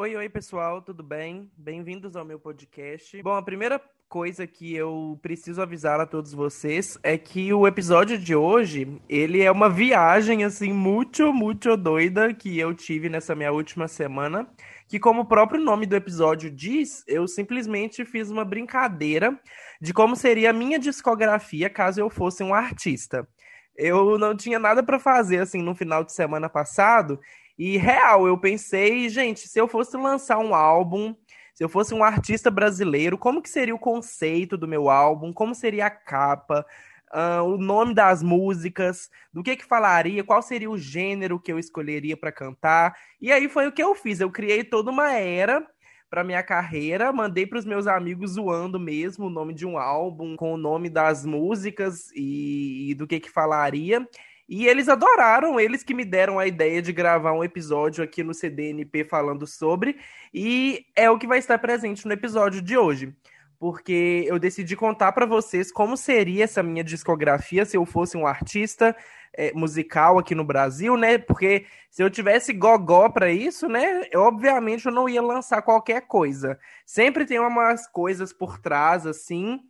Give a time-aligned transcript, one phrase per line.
[0.00, 1.50] Oi, oi, pessoal, tudo bem?
[1.58, 3.22] Bem-vindos ao meu podcast.
[3.22, 3.78] Bom, a primeira
[4.08, 9.42] coisa que eu preciso avisar a todos vocês é que o episódio de hoje, ele
[9.42, 14.48] é uma viagem, assim, muito, muito doida que eu tive nessa minha última semana,
[14.88, 19.38] que como o próprio nome do episódio diz, eu simplesmente fiz uma brincadeira
[19.82, 23.28] de como seria a minha discografia caso eu fosse um artista.
[23.76, 27.20] Eu não tinha nada para fazer, assim, no final de semana passado,
[27.62, 31.14] e real, eu pensei, gente, se eu fosse lançar um álbum,
[31.54, 35.30] se eu fosse um artista brasileiro, como que seria o conceito do meu álbum?
[35.30, 36.64] Como seria a capa?
[37.12, 41.58] Uh, o nome das músicas, do que que falaria, qual seria o gênero que eu
[41.58, 42.96] escolheria para cantar.
[43.20, 44.20] E aí foi o que eu fiz.
[44.20, 45.62] Eu criei toda uma era
[46.08, 50.34] para minha carreira, mandei para os meus amigos zoando mesmo o nome de um álbum,
[50.34, 54.08] com o nome das músicas e, e do que que falaria.
[54.50, 58.34] E eles adoraram, eles que me deram a ideia de gravar um episódio aqui no
[58.34, 59.96] CDNP falando sobre,
[60.34, 63.14] e é o que vai estar presente no episódio de hoje.
[63.60, 68.26] Porque eu decidi contar para vocês como seria essa minha discografia se eu fosse um
[68.26, 68.96] artista
[69.32, 71.16] é, musical aqui no Brasil, né?
[71.16, 74.02] Porque se eu tivesse gogó para isso, né?
[74.10, 76.58] Eu, obviamente eu não ia lançar qualquer coisa.
[76.84, 79.60] Sempre tem umas coisas por trás, assim.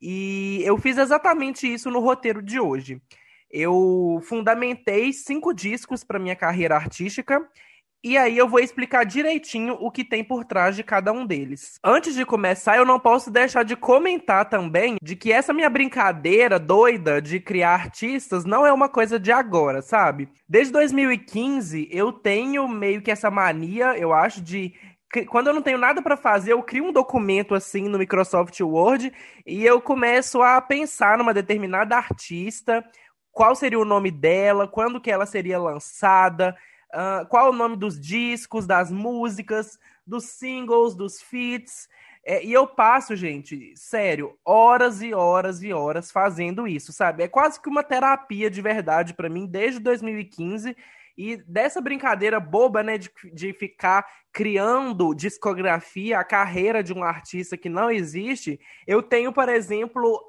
[0.00, 3.02] E eu fiz exatamente isso no roteiro de hoje
[3.50, 7.46] eu fundamentei cinco discos para minha carreira artística
[8.02, 11.78] e aí eu vou explicar direitinho o que tem por trás de cada um deles.
[11.84, 16.58] Antes de começar, eu não posso deixar de comentar também de que essa minha brincadeira
[16.58, 20.30] doida de criar artistas não é uma coisa de agora, sabe?
[20.48, 24.72] Desde 2015 eu tenho meio que essa mania, eu acho, de
[25.28, 29.12] quando eu não tenho nada para fazer, eu crio um documento assim no Microsoft Word
[29.44, 32.82] e eu começo a pensar numa determinada artista
[33.32, 36.56] qual seria o nome dela, quando que ela seria lançada,
[36.92, 41.88] uh, qual o nome dos discos, das músicas, dos singles, dos feats.
[42.24, 47.22] É, e eu passo, gente, sério, horas e horas e horas fazendo isso, sabe?
[47.22, 50.76] É quase que uma terapia de verdade para mim desde 2015
[51.22, 57.58] e dessa brincadeira boba, né, de, de ficar criando discografia, a carreira de um artista
[57.58, 60.26] que não existe, eu tenho, por exemplo,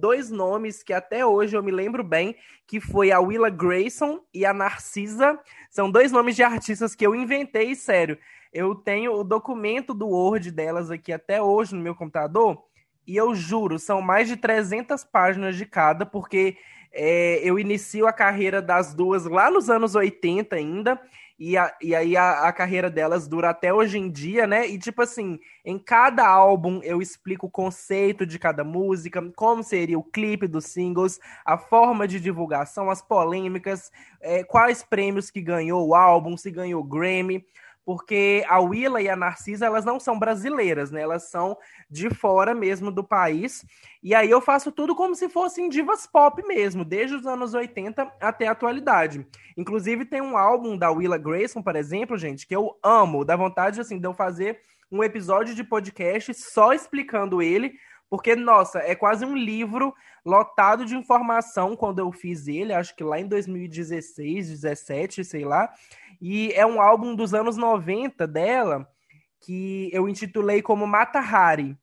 [0.00, 2.34] dois nomes que até hoje eu me lembro bem,
[2.66, 5.38] que foi a Willa Grayson e a Narcisa.
[5.68, 8.16] São dois nomes de artistas que eu inventei, sério.
[8.50, 12.64] Eu tenho o documento do Word delas aqui até hoje no meu computador,
[13.06, 16.56] e eu juro, são mais de 300 páginas de cada, porque
[16.92, 21.00] é, eu inicio a carreira das duas lá nos anos 80 ainda,
[21.38, 24.68] e, a, e aí a, a, carreira delas dura até hoje em dia, né?
[24.68, 29.98] E tipo assim, em cada álbum eu explico o conceito de cada música, como seria
[29.98, 33.90] o clipe dos singles, a forma de divulgação, as polêmicas,
[34.20, 37.42] é, quais prêmios que ganhou o álbum, se ganhou Grammy
[37.84, 41.00] porque a Willa e a Narcisa, elas não são brasileiras, né?
[41.00, 41.56] Elas são
[41.90, 43.64] de fora mesmo do país.
[44.02, 48.12] E aí eu faço tudo como se fossem divas pop mesmo, desde os anos 80
[48.20, 49.26] até a atualidade.
[49.56, 53.80] Inclusive tem um álbum da Willa Grayson, por exemplo, gente, que eu amo, dá vontade
[53.80, 57.74] assim de eu fazer um episódio de podcast só explicando ele,
[58.10, 59.94] porque, nossa, é quase um livro
[60.26, 65.72] lotado de informação quando eu fiz ele, acho que lá em 2016, 17, sei lá.
[66.20, 68.86] E é um álbum dos anos 90 dela,
[69.40, 71.78] que eu intitulei como Mata Hari,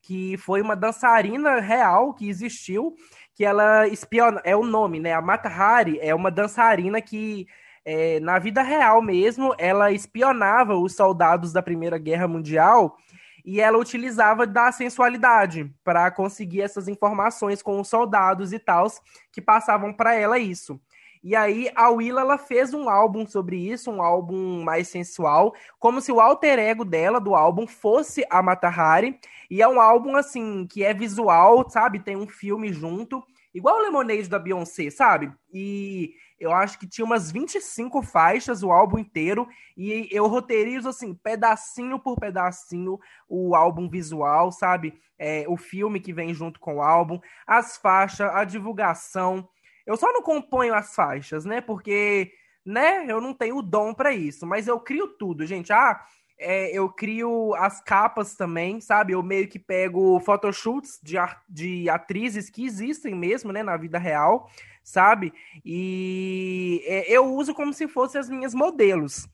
[0.00, 2.94] que foi uma dançarina real que existiu,
[3.34, 5.12] que ela espiona, é o nome, né?
[5.12, 7.48] A Mata Hari é uma dançarina que
[7.84, 12.96] é, na vida real mesmo, ela espionava os soldados da Primeira Guerra Mundial
[13.44, 19.00] e ela utilizava da sensualidade para conseguir essas informações com os soldados e tals
[19.32, 20.80] que passavam para ela isso.
[21.22, 26.00] E aí a Willa ela fez um álbum sobre isso, um álbum mais sensual, como
[26.00, 29.18] se o alter ego dela do álbum fosse a Mata Hari.
[29.50, 32.00] E é um álbum assim que é visual, sabe?
[32.00, 33.22] Tem um filme junto,
[33.54, 35.32] igual o Lemonade da Beyoncé, sabe?
[35.52, 39.46] E eu acho que tinha umas 25 faixas o álbum inteiro
[39.76, 42.98] e eu roteirizo assim, pedacinho por pedacinho
[43.28, 44.98] o álbum visual, sabe?
[45.18, 49.46] É, o filme que vem junto com o álbum, as faixas, a divulgação,
[49.86, 51.60] eu só não componho as faixas, né?
[51.60, 52.32] Porque,
[52.64, 55.72] né, eu não tenho o dom para isso, mas eu crio tudo, gente.
[55.72, 56.00] Ah,
[56.40, 59.12] é, eu crio as capas também, sabe?
[59.12, 61.16] Eu meio que pego photoshoots de,
[61.46, 64.50] de atrizes que existem mesmo, né, na vida real,
[64.82, 65.32] sabe?
[65.64, 69.28] E é, eu uso como se fossem as minhas modelos.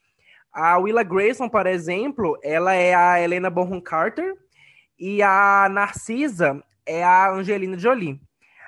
[0.53, 4.35] A Willa Grayson, por exemplo, ela é a Helena Bonham Carter
[4.99, 8.21] e a Narcisa é a Angelina Jolie.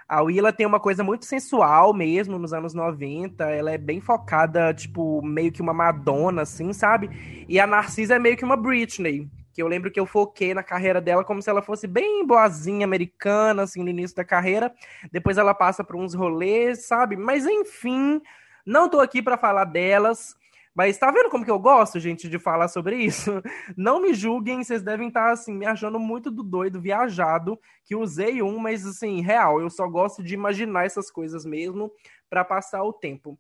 [0.09, 3.45] A Willa tem uma coisa muito sensual mesmo nos anos 90.
[3.45, 7.45] Ela é bem focada, tipo, meio que uma Madonna, assim, sabe?
[7.47, 9.29] E a Narcisa é meio que uma Britney.
[9.53, 12.87] Que eu lembro que eu foquei na carreira dela como se ela fosse bem boazinha,
[12.87, 14.73] americana, assim, no início da carreira.
[15.13, 17.15] Depois ela passa por uns rolês, sabe?
[17.15, 18.23] Mas enfim,
[18.65, 20.35] não tô aqui para falar delas.
[20.79, 23.43] Mas tá vendo como que eu gosto, gente, de falar sobre isso?
[23.77, 27.97] Não me julguem, vocês devem estar, tá, assim, me achando muito do doido, viajado, que
[27.97, 31.91] usei um, mas, assim, real, eu só gosto de imaginar essas coisas mesmo
[32.31, 33.37] para passar o tempo.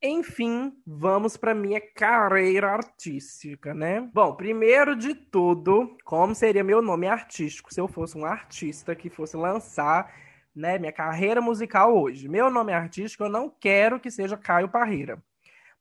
[0.00, 4.08] Enfim, vamos para minha carreira artística, né?
[4.14, 9.10] Bom, primeiro de tudo, como seria meu nome artístico se eu fosse um artista que
[9.10, 10.14] fosse lançar,
[10.54, 12.28] né, minha carreira musical hoje?
[12.28, 15.20] Meu nome artístico eu não quero que seja Caio Parreira.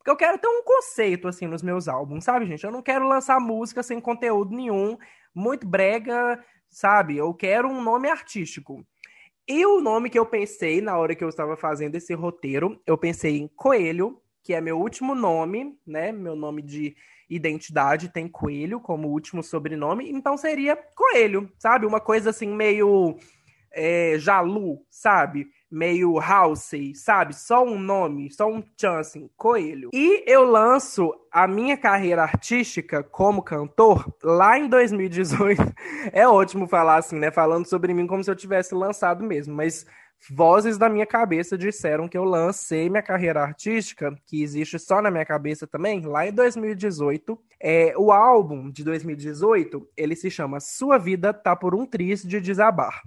[0.05, 2.63] Porque eu quero ter um conceito, assim, nos meus álbuns, sabe, gente?
[2.63, 4.99] Eu não quero lançar música sem conteúdo nenhum,
[5.33, 7.17] muito brega, sabe?
[7.17, 8.85] Eu quero um nome artístico.
[9.47, 12.95] E o nome que eu pensei na hora que eu estava fazendo esse roteiro, eu
[12.95, 16.11] pensei em Coelho, que é meu último nome, né?
[16.11, 16.95] Meu nome de
[17.27, 21.87] identidade tem Coelho como último sobrenome, então seria Coelho, sabe?
[21.87, 23.17] Uma coisa assim meio
[23.71, 25.47] é, Jalu, sabe?
[25.71, 27.35] Meio Halsey, sabe?
[27.35, 29.89] Só um nome, só um chance, assim, Coelho.
[29.93, 35.61] E eu lanço a minha carreira artística como cantor lá em 2018.
[36.13, 37.31] É ótimo falar assim, né?
[37.31, 39.85] Falando sobre mim como se eu tivesse lançado mesmo, mas
[40.29, 45.11] vozes da minha cabeça disseram que eu lancei minha carreira artística, que existe só na
[45.11, 47.37] minha cabeça também, lá em 2018.
[47.61, 52.39] É, o álbum de 2018, ele se chama Sua Vida Tá Por Um Triz de
[52.39, 53.01] Desabar.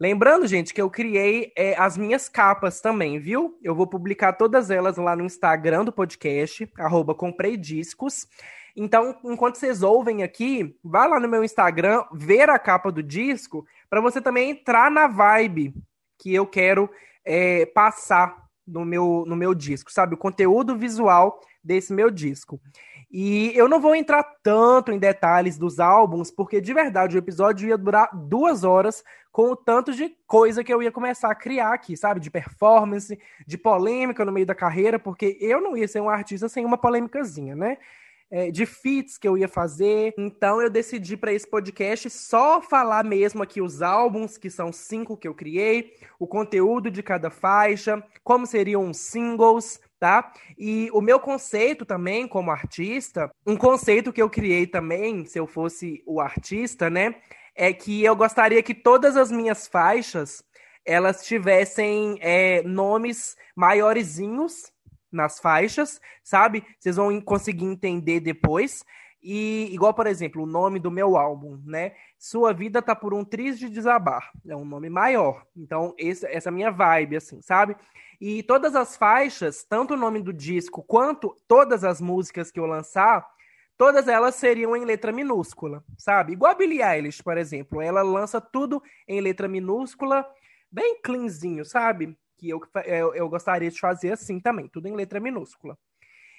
[0.00, 3.58] Lembrando, gente, que eu criei é, as minhas capas também, viu?
[3.62, 8.26] Eu vou publicar todas elas lá no Instagram do podcast, arroba comprei discos.
[8.74, 13.66] Então, enquanto vocês ouvem aqui, vá lá no meu Instagram, ver a capa do disco,
[13.90, 15.74] para você também entrar na vibe
[16.18, 16.88] que eu quero
[17.24, 20.14] é, passar no meu, no meu disco, sabe?
[20.14, 22.60] O conteúdo visual desse meu disco.
[23.12, 27.68] E eu não vou entrar tanto em detalhes dos álbuns, porque de verdade o episódio
[27.68, 31.74] ia durar duas horas com o tanto de coisa que eu ia começar a criar
[31.74, 32.20] aqui, sabe?
[32.20, 36.48] De performance, de polêmica no meio da carreira, porque eu não ia ser um artista
[36.48, 37.76] sem uma polêmicazinha, né?
[38.30, 40.14] É, de feats que eu ia fazer.
[40.16, 45.18] Então eu decidi para esse podcast só falar mesmo aqui os álbuns, que são cinco
[45.18, 50.32] que eu criei, o conteúdo de cada faixa, como seriam os singles, tá?
[50.58, 55.46] E o meu conceito também, como artista, um conceito que eu criei também, se eu
[55.46, 57.14] fosse o artista, né?
[57.54, 60.42] É que eu gostaria que todas as minhas faixas
[60.84, 64.72] elas tivessem é, nomes maiorzinhos
[65.12, 66.64] nas faixas, sabe?
[66.80, 68.84] Vocês vão conseguir entender depois.
[69.22, 71.92] E igual, por exemplo, o nome do meu álbum, né?
[72.18, 74.32] Sua vida tá por um triz de desabar.
[74.48, 75.46] É um nome maior.
[75.56, 77.76] Então, esse, essa é minha vibe, assim, sabe?
[78.20, 82.66] E todas as faixas, tanto o nome do disco quanto todas as músicas que eu
[82.66, 83.24] lançar,
[83.76, 86.32] todas elas seriam em letra minúscula, sabe?
[86.32, 87.80] Igual a Billie Eilish, por exemplo.
[87.80, 90.26] Ela lança tudo em letra minúscula,
[90.70, 92.16] bem cleanzinho, sabe?
[92.36, 95.78] Que eu, eu, eu gostaria de fazer assim também, tudo em letra minúscula.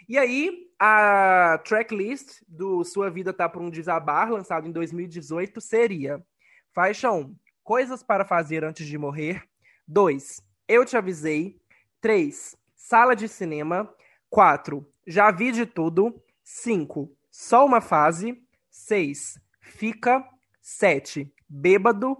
[0.07, 6.21] E aí, a tracklist do Sua Vida Tá Por Um Desabar, lançado em 2018, seria
[6.73, 9.43] Faixa 1, Coisas para Fazer Antes de Morrer.
[9.87, 11.61] 2, Eu Te Avisei.
[12.01, 12.57] 3.
[12.75, 13.89] Sala de cinema.
[14.29, 14.85] 4.
[15.07, 16.21] Já vi de tudo.
[16.43, 17.09] 5.
[17.31, 18.43] Só uma fase.
[18.69, 19.39] 6.
[19.61, 20.27] Fica.
[20.61, 21.33] 7.
[21.47, 22.17] Bêbado.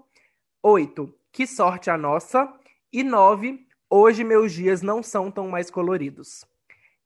[0.62, 1.14] 8.
[1.34, 2.48] Que sorte a nossa.
[2.94, 3.68] E 9.
[3.90, 6.46] Hoje meus dias não são tão mais coloridos.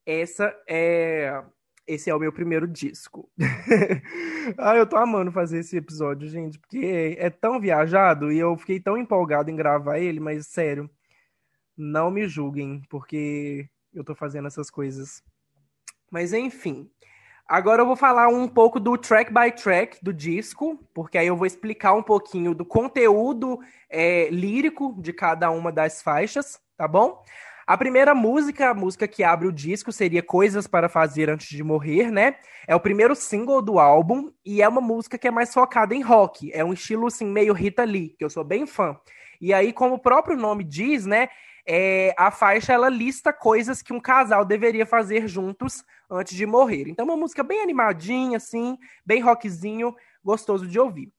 [0.07, 1.43] Essa é.
[1.85, 3.29] Esse é o meu primeiro disco.
[4.57, 8.79] ah, eu tô amando fazer esse episódio, gente, porque é tão viajado e eu fiquei
[8.79, 10.89] tão empolgado em gravar ele, mas sério,
[11.77, 15.21] não me julguem, porque eu tô fazendo essas coisas.
[16.11, 16.89] Mas enfim.
[17.47, 21.37] Agora eu vou falar um pouco do track by track do disco, porque aí eu
[21.37, 23.59] vou explicar um pouquinho do conteúdo
[23.89, 27.23] é, lírico de cada uma das faixas, tá bom?
[27.67, 31.61] A primeira música, a música que abre o disco, seria Coisas para Fazer Antes de
[31.61, 32.37] Morrer, né?
[32.65, 36.01] É o primeiro single do álbum e é uma música que é mais focada em
[36.01, 36.49] rock.
[36.53, 38.97] É um estilo, assim, meio Rita Lee, que eu sou bem fã.
[39.41, 41.27] E aí, como o próprio nome diz, né?
[41.67, 46.87] é, a faixa ela lista coisas que um casal deveria fazer juntos antes de morrer.
[46.87, 49.93] Então, uma música bem animadinha, assim, bem rockzinho,
[50.23, 51.11] gostoso de ouvir.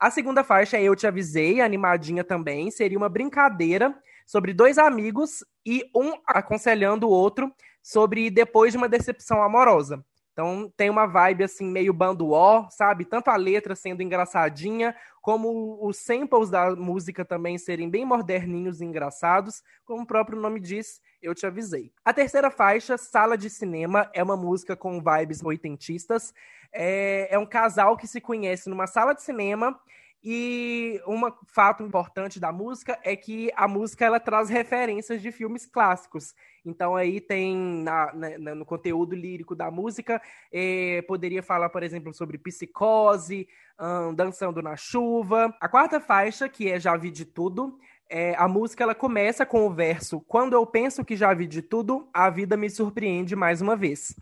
[0.00, 5.44] A segunda faixa é Eu Te Avisei, animadinha também, seria uma brincadeira sobre dois amigos
[5.64, 7.50] e um aconselhando o outro
[7.82, 10.04] sobre depois de uma decepção amorosa.
[10.32, 13.06] Então tem uma vibe assim meio bando ó, sabe?
[13.06, 18.84] Tanto a letra sendo engraçadinha, como os samples da música também serem bem moderninhos e
[18.84, 21.90] engraçados, como o próprio nome diz, eu te avisei.
[22.04, 26.34] A terceira faixa, Sala de Cinema, é uma música com vibes oitentistas.
[26.70, 29.80] É, é um casal que se conhece numa sala de cinema
[30.28, 35.66] e um fato importante da música é que a música ela traz referências de filmes
[35.66, 36.34] clássicos.
[36.64, 40.20] Então aí tem na, na, no conteúdo lírico da música,
[40.52, 43.46] eh, poderia falar, por exemplo, sobre psicose,
[43.80, 45.54] um, dançando na chuva.
[45.60, 47.78] A quarta faixa, que é Já Vi de Tudo,
[48.10, 51.62] é, a música ela começa com o verso Quando eu penso que já vi de
[51.62, 54.12] tudo, a vida me surpreende mais uma vez.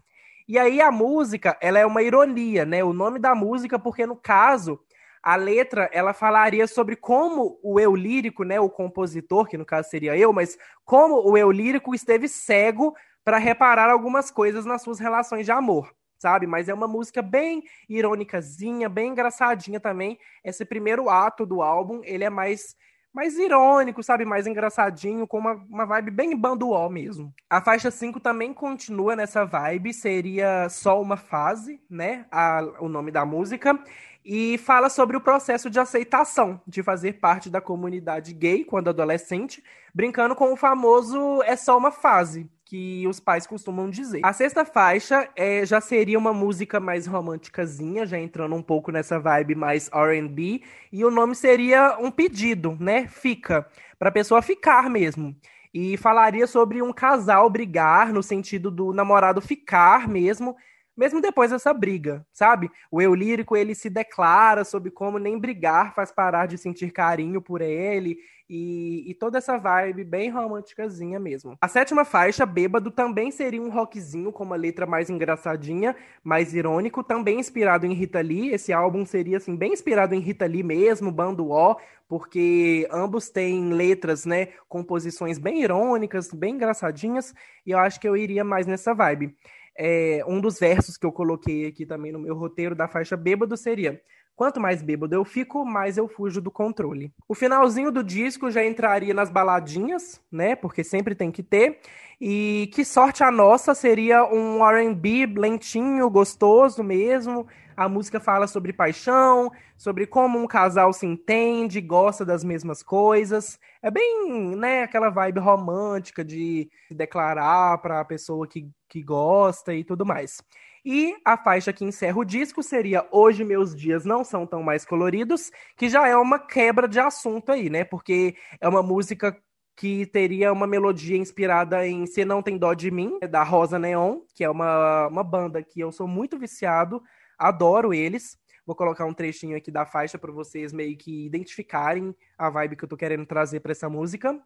[0.46, 2.84] E aí a música, ela é uma ironia, né?
[2.84, 4.78] O nome da música, porque no caso,
[5.24, 9.88] a letra ela falaria sobre como o eu lírico, né, o compositor, que no caso
[9.88, 15.00] seria eu, mas como o eu lírico esteve cego para reparar algumas coisas nas suas
[15.00, 16.46] relações de amor, sabe?
[16.46, 20.18] Mas é uma música bem irônicazinha, bem engraçadinha também.
[20.44, 22.76] Esse primeiro ato do álbum, ele é mais
[23.14, 24.24] mais irônico, sabe?
[24.24, 27.32] Mais engraçadinho, com uma, uma vibe bem banduol mesmo.
[27.48, 32.26] A faixa 5 também continua nessa vibe, seria só uma fase, né?
[32.30, 33.78] A, o nome da música
[34.24, 39.62] e fala sobre o processo de aceitação de fazer parte da comunidade gay quando adolescente,
[39.94, 44.20] brincando com o famoso é só uma fase que os pais costumam dizer.
[44.24, 49.18] A sexta faixa é, já seria uma música mais românticazinha, já entrando um pouco nessa
[49.18, 53.06] vibe mais R&B, e o nome seria um pedido, né?
[53.06, 53.66] Fica,
[53.98, 55.36] para a pessoa ficar mesmo.
[55.72, 60.56] E falaria sobre um casal brigar no sentido do namorado ficar mesmo
[60.96, 62.70] mesmo depois dessa briga, sabe?
[62.90, 67.40] O eu lírico ele se declara sobre como nem brigar faz parar de sentir carinho
[67.40, 71.56] por ele e, e, toda essa vibe bem românticazinha mesmo.
[71.60, 77.02] A sétima faixa, Bêbado, também seria um rockzinho com uma letra mais engraçadinha, mais irônico,
[77.02, 78.50] também inspirado em Rita Lee.
[78.50, 83.72] Esse álbum seria assim bem inspirado em Rita Lee mesmo, Bando O, porque ambos têm
[83.72, 87.34] letras, né, composições bem irônicas, bem engraçadinhas,
[87.64, 89.34] e eu acho que eu iria mais nessa vibe.
[89.76, 93.56] É, um dos versos que eu coloquei aqui também no meu roteiro da faixa bêbado
[93.56, 94.00] seria:
[94.36, 97.12] Quanto mais bêbado eu fico, mais eu fujo do controle.
[97.28, 100.56] O finalzinho do disco já entraria nas baladinhas, né?
[100.56, 101.78] Porque sempre tem que ter.
[102.20, 107.46] E que sorte a nossa seria um R&B lentinho, gostoso mesmo.
[107.76, 113.58] A música fala sobre paixão, sobre como um casal se entende, gosta das mesmas coisas.
[113.82, 119.82] É bem, né, aquela vibe romântica de declarar para a pessoa que, que gosta e
[119.82, 120.40] tudo mais.
[120.84, 124.84] E a faixa que encerra o disco seria Hoje Meus Dias Não São Tão Mais
[124.84, 127.82] Coloridos, que já é uma quebra de assunto aí, né?
[127.82, 129.36] Porque é uma música
[129.76, 134.20] que teria uma melodia inspirada em Se Não Tem Dó de Mim, da Rosa Neon,
[134.32, 137.02] que é uma, uma banda que eu sou muito viciado,
[137.36, 138.38] adoro eles.
[138.64, 142.84] Vou colocar um trechinho aqui da faixa para vocês meio que identificarem a vibe que
[142.84, 144.40] eu tô querendo trazer para essa música.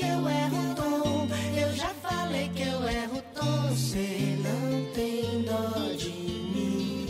[0.00, 0.63] Eu erro
[3.74, 7.06] tom, cê não tem dó de mim.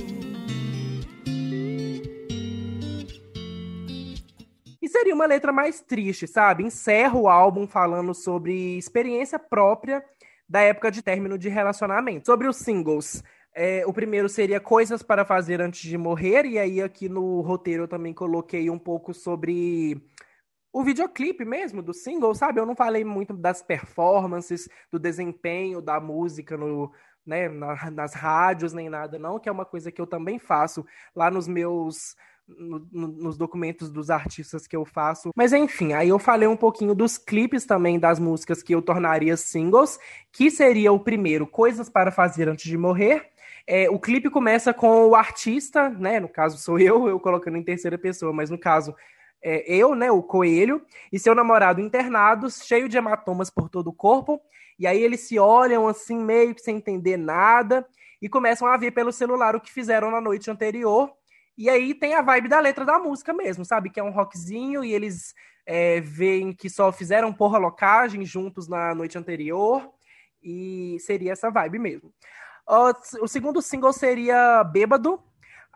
[4.80, 6.64] E seria uma letra mais triste, sabe?
[6.64, 10.02] Encerra o álbum falando sobre experiência própria
[10.48, 12.26] da época de término de relacionamento.
[12.26, 13.22] Sobre os singles,
[13.54, 17.84] é, o primeiro seria coisas para fazer antes de morrer, e aí aqui no roteiro
[17.84, 20.02] eu também coloquei um pouco sobre
[20.74, 22.58] o videoclipe mesmo do single, sabe?
[22.58, 26.90] Eu não falei muito das performances, do desempenho da música no,
[27.24, 30.84] né, na, nas rádios nem nada, não, que é uma coisa que eu também faço
[31.14, 32.16] lá nos meus
[32.46, 35.30] no, no, nos documentos dos artistas que eu faço.
[35.36, 39.36] Mas enfim, aí eu falei um pouquinho dos clipes também das músicas que eu tornaria
[39.36, 39.96] singles,
[40.32, 43.30] que seria o primeiro Coisas para Fazer Antes de Morrer,
[43.66, 46.20] é, o clipe começa com o artista, né?
[46.20, 48.94] No caso sou eu, eu colocando em terceira pessoa, mas no caso
[49.44, 50.10] é, eu, né?
[50.10, 54.40] O coelho e seu namorado internados, cheio de hematomas por todo o corpo.
[54.78, 57.86] E aí eles se olham assim, meio que sem entender nada,
[58.20, 61.12] e começam a ver pelo celular o que fizeram na noite anterior.
[61.56, 63.90] E aí tem a vibe da letra da música mesmo, sabe?
[63.90, 65.34] Que é um rockzinho e eles
[65.66, 69.88] é, veem que só fizeram porra locagem juntos na noite anterior.
[70.42, 72.12] E seria essa vibe mesmo.
[72.66, 75.22] O, o segundo single seria Bêbado.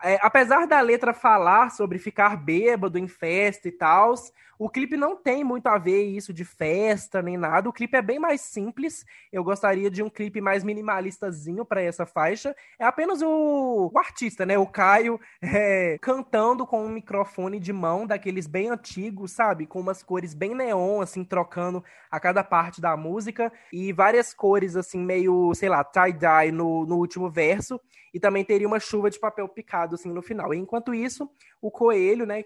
[0.03, 4.15] É, apesar da letra falar sobre ficar bêbado em festa e tal,
[4.59, 7.69] o clipe não tem muito a ver isso de festa nem nada.
[7.69, 9.05] O clipe é bem mais simples.
[9.31, 12.53] Eu gostaria de um clipe mais minimalistazinho para essa faixa.
[12.77, 14.57] É apenas o, o artista, né?
[14.57, 19.65] O Caio é, cantando com um microfone de mão daqueles bem antigos, sabe?
[19.65, 24.75] Com umas cores bem neon, assim, trocando a cada parte da música e várias cores,
[24.75, 27.79] assim, meio, sei lá, tie-dye no, no último verso
[28.13, 30.53] e também teria uma chuva de papel picado assim no final.
[30.53, 31.29] E enquanto isso,
[31.61, 32.43] o coelho, né,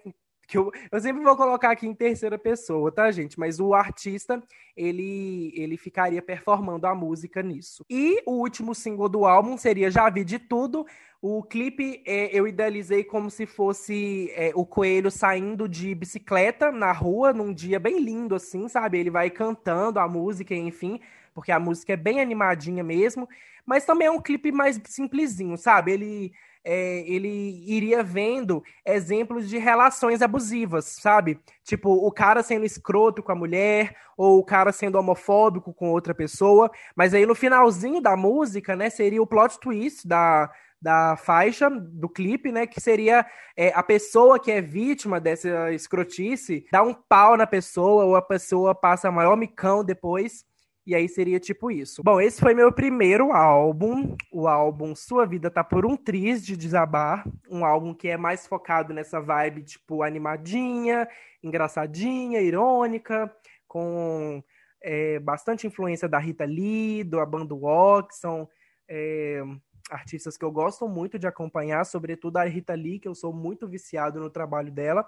[0.47, 3.39] que eu, eu sempre vou colocar aqui em terceira pessoa, tá, gente?
[3.39, 4.41] Mas o artista,
[4.75, 7.85] ele, ele ficaria performando a música nisso.
[7.89, 10.85] E o último single do álbum seria Já Vi de Tudo.
[11.21, 16.91] O clipe é, eu idealizei como se fosse é, o coelho saindo de bicicleta na
[16.91, 18.99] rua, num dia bem lindo, assim, sabe?
[18.99, 20.99] Ele vai cantando a música, enfim,
[21.33, 23.27] porque a música é bem animadinha mesmo.
[23.65, 25.93] Mas também é um clipe mais simplesinho, sabe?
[25.93, 31.39] Ele, é, ele iria vendo exemplos de relações abusivas, sabe?
[31.63, 36.13] Tipo, o cara sendo escroto com a mulher, ou o cara sendo homofóbico com outra
[36.13, 36.71] pessoa.
[36.95, 40.49] Mas aí no finalzinho da música, né, seria o plot twist da,
[40.81, 42.67] da faixa do clipe, né?
[42.67, 48.05] Que seria é, a pessoa que é vítima dessa escrotice dá um pau na pessoa,
[48.05, 50.45] ou a pessoa passa maior micão depois.
[50.85, 52.03] E aí seria tipo isso.
[52.03, 56.57] Bom, esse foi meu primeiro álbum, o álbum Sua Vida Tá Por Um Triz de
[56.57, 61.07] Desabar, um álbum que é mais focado nessa vibe tipo animadinha,
[61.41, 63.33] engraçadinha, irônica,
[63.65, 64.43] com
[64.81, 68.49] é, bastante influência da Rita Lee, do Abando Walk, são
[68.89, 69.41] é,
[69.89, 73.67] artistas que eu gosto muito de acompanhar, sobretudo a Rita Lee, que eu sou muito
[73.69, 75.07] viciado no trabalho dela.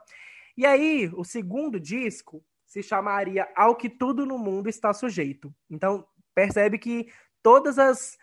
[0.57, 5.53] E aí, o segundo disco se chamaria Ao que tudo no mundo está sujeito.
[5.69, 7.07] Então, percebe que
[7.41, 8.17] todas as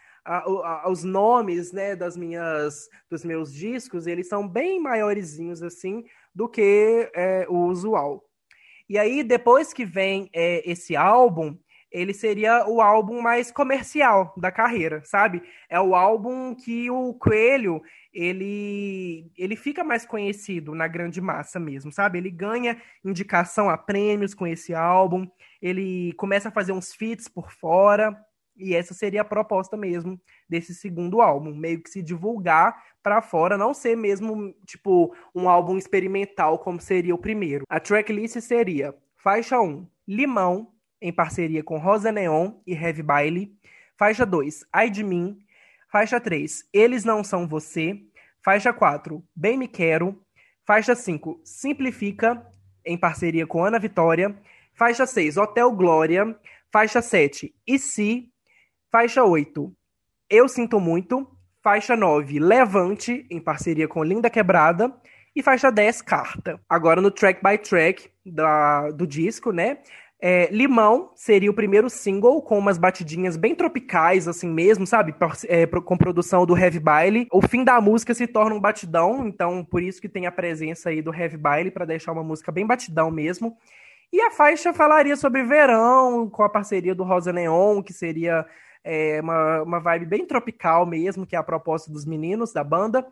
[0.86, 7.10] os nomes, né, das minhas dos meus discos, eles são bem maiorzinhos assim do que
[7.12, 8.24] é, o usual.
[8.88, 11.58] E aí, depois que vem é, esse álbum,
[11.92, 15.42] ele seria o álbum mais comercial da carreira, sabe?
[15.68, 17.82] É o álbum que o Coelho
[18.12, 22.18] ele, ele fica mais conhecido na grande massa mesmo, sabe?
[22.18, 25.26] Ele ganha indicação a prêmios com esse álbum,
[25.60, 28.16] ele começa a fazer uns feats por fora,
[28.56, 33.56] e essa seria a proposta mesmo desse segundo álbum, meio que se divulgar para fora,
[33.56, 37.64] não ser mesmo tipo um álbum experimental como seria o primeiro.
[37.68, 40.71] A tracklist seria faixa 1, Limão,
[41.02, 43.54] em parceria com Rosa Neon e Heavy Baile.
[43.98, 45.38] Faixa 2, Ai de Mim.
[45.90, 48.00] Faixa 3, Eles Não São Você.
[48.42, 50.18] Faixa 4, Bem Me Quero.
[50.64, 52.46] Faixa 5, Simplifica,
[52.86, 54.34] em parceria com Ana Vitória.
[54.74, 56.34] Faixa 6, Hotel Glória.
[56.72, 58.30] Faixa 7, E Se.
[58.90, 59.70] Faixa 8,
[60.30, 61.28] Eu Sinto Muito.
[61.62, 64.92] Faixa 9, Levante, em parceria com Linda Quebrada.
[65.34, 66.60] E faixa 10, Carta.
[66.68, 69.78] Agora no track by track da, do disco, né?
[70.24, 75.12] É, Limão seria o primeiro single com umas batidinhas bem tropicais, assim mesmo, sabe?
[75.48, 77.26] É, com produção do Heavy Baile.
[77.32, 80.90] O fim da música se torna um batidão, então por isso que tem a presença
[80.90, 83.56] aí do Heavy Baile para deixar uma música bem batidão mesmo.
[84.12, 88.46] E a faixa falaria sobre verão, com a parceria do Rosa Neon, que seria
[88.84, 93.04] é, uma, uma vibe bem tropical mesmo, que é a proposta dos meninos da banda.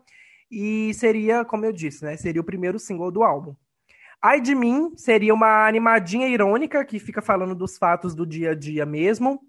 [0.49, 2.15] E seria, como eu disse, né?
[2.15, 3.53] Seria o primeiro single do álbum.
[4.23, 8.55] Ai de mim seria uma animadinha irônica que fica falando dos fatos do dia a
[8.55, 9.41] dia mesmo.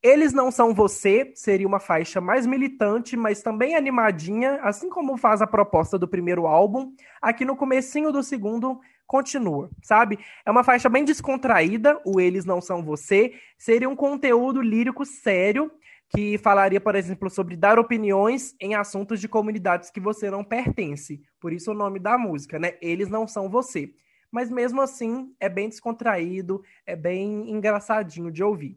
[0.00, 5.42] Eles não são você seria uma faixa mais militante, mas também animadinha, assim como faz
[5.42, 6.92] a proposta do primeiro álbum.
[7.20, 10.20] Aqui no comecinho do segundo continua, sabe?
[10.46, 13.32] É uma faixa bem descontraída, o Eles Não São Você.
[13.58, 15.72] Seria um conteúdo lírico sério,
[16.08, 21.20] que falaria, por exemplo, sobre dar opiniões em assuntos de comunidades que você não pertence.
[21.40, 22.74] Por isso o nome da música, né?
[22.80, 23.92] Eles Não São Você
[24.34, 28.76] mas mesmo assim é bem descontraído, é bem engraçadinho de ouvir.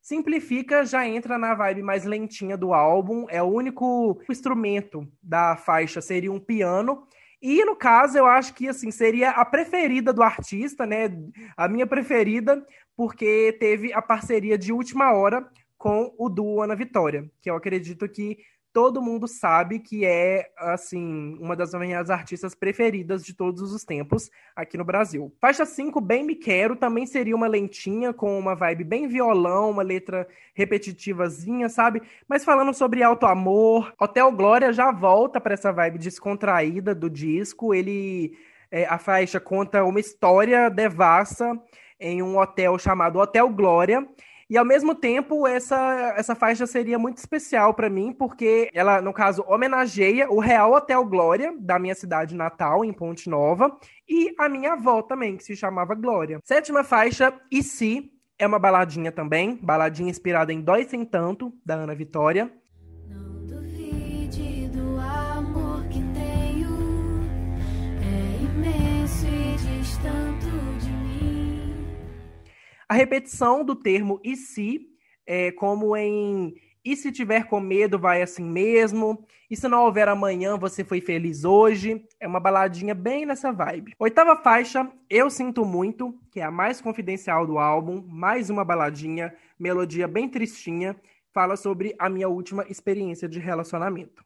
[0.00, 6.00] Simplifica já entra na vibe mais lentinha do álbum, é o único instrumento da faixa
[6.00, 7.06] seria um piano.
[7.42, 11.10] E no caso, eu acho que assim seria a preferida do artista, né?
[11.58, 17.30] A minha preferida, porque teve a parceria de última hora com o duo Ana Vitória,
[17.42, 18.38] que eu acredito que
[18.76, 24.30] todo mundo sabe que é, assim, uma das minhas artistas preferidas de todos os tempos
[24.54, 25.34] aqui no Brasil.
[25.40, 29.82] Faixa 5, Bem Me Quero, também seria uma lentinha com uma vibe bem violão, uma
[29.82, 32.02] letra repetitivazinha, sabe?
[32.28, 37.72] Mas falando sobre alto amor, Hotel Glória já volta para essa vibe descontraída do disco.
[37.72, 38.36] Ele,
[38.70, 41.58] é, a faixa conta uma história devassa
[41.98, 44.06] em um hotel chamado Hotel Glória
[44.48, 49.12] E ao mesmo tempo, essa, essa faixa seria muito especial para mim, porque ela, no
[49.12, 53.76] caso, homenageia o Real Hotel Glória, da minha cidade natal, em Ponte Nova,
[54.08, 56.38] e a minha avó também, que se chamava Glória.
[56.44, 61.74] Sétima faixa, E Se, é uma baladinha também, baladinha inspirada em Dói Sem Tanto, da
[61.74, 62.52] Ana Vitória.
[72.88, 74.88] A repetição do termo e se,
[75.26, 76.54] é, como em
[76.86, 79.26] e se tiver com medo, vai assim mesmo.
[79.50, 82.06] E se não houver amanhã, você foi feliz hoje.
[82.20, 83.94] É uma baladinha bem nessa vibe.
[83.98, 88.04] Oitava faixa, Eu Sinto Muito, que é a mais confidencial do álbum.
[88.06, 90.94] Mais uma baladinha, melodia bem tristinha.
[91.34, 94.24] Fala sobre a minha última experiência de relacionamento.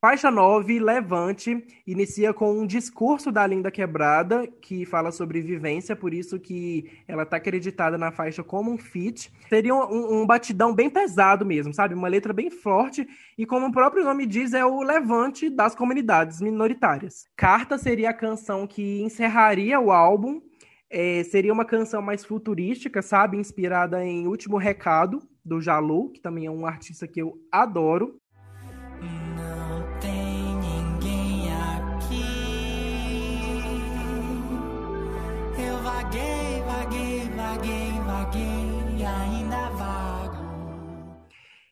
[0.00, 6.14] Faixa 9, Levante, inicia com um discurso da Linda Quebrada, que fala sobre vivência, por
[6.14, 9.28] isso que ela está acreditada na faixa como um feat.
[9.48, 11.94] Seria um, um, batidão bem pesado mesmo, sabe?
[11.94, 16.40] Uma letra bem forte, e como o próprio nome diz, é o levante das comunidades
[16.40, 17.24] minoritárias.
[17.36, 20.40] Carta seria a canção que encerraria o álbum,
[20.88, 23.36] é, seria uma canção mais futurística, sabe?
[23.36, 28.16] Inspirada em Último Recado, do Jalu, que também é um artista que eu adoro.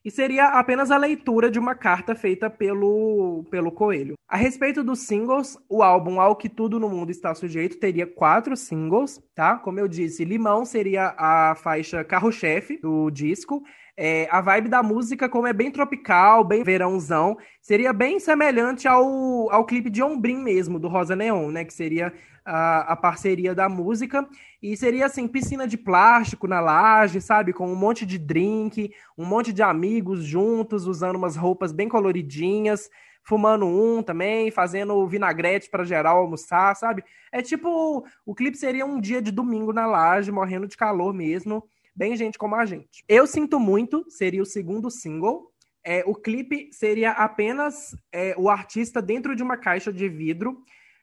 [0.06, 4.14] E seria apenas a leitura de uma carta feita pelo, pelo Coelho.
[4.28, 8.56] A respeito dos singles, o álbum Ao Que Tudo no Mundo Está Sujeito teria quatro
[8.56, 9.56] singles, tá?
[9.56, 13.64] Como eu disse, Limão seria a faixa carro-chefe do disco.
[13.96, 19.50] É, a vibe da música, como é bem tropical, bem verãozão, seria bem semelhante ao,
[19.50, 21.64] ao clipe de Ombrim mesmo, do Rosa Neon, né?
[21.64, 22.12] Que seria
[22.46, 24.26] a, a parceria da música.
[24.62, 27.52] E seria assim, piscina de plástico na laje, sabe?
[27.52, 32.88] Com um monte de drink, um monte de amigos juntos, usando umas roupas bem coloridinhas,
[33.24, 37.02] fumando um também, fazendo vinagrete para geral almoçar, sabe?
[37.32, 41.68] É tipo, o clipe seria um dia de domingo na laje, morrendo de calor mesmo,
[41.94, 43.04] bem gente como a gente.
[43.08, 45.50] Eu Sinto Muito seria o segundo single.
[45.84, 50.62] É, o clipe seria apenas é, o artista dentro de uma caixa de vidro,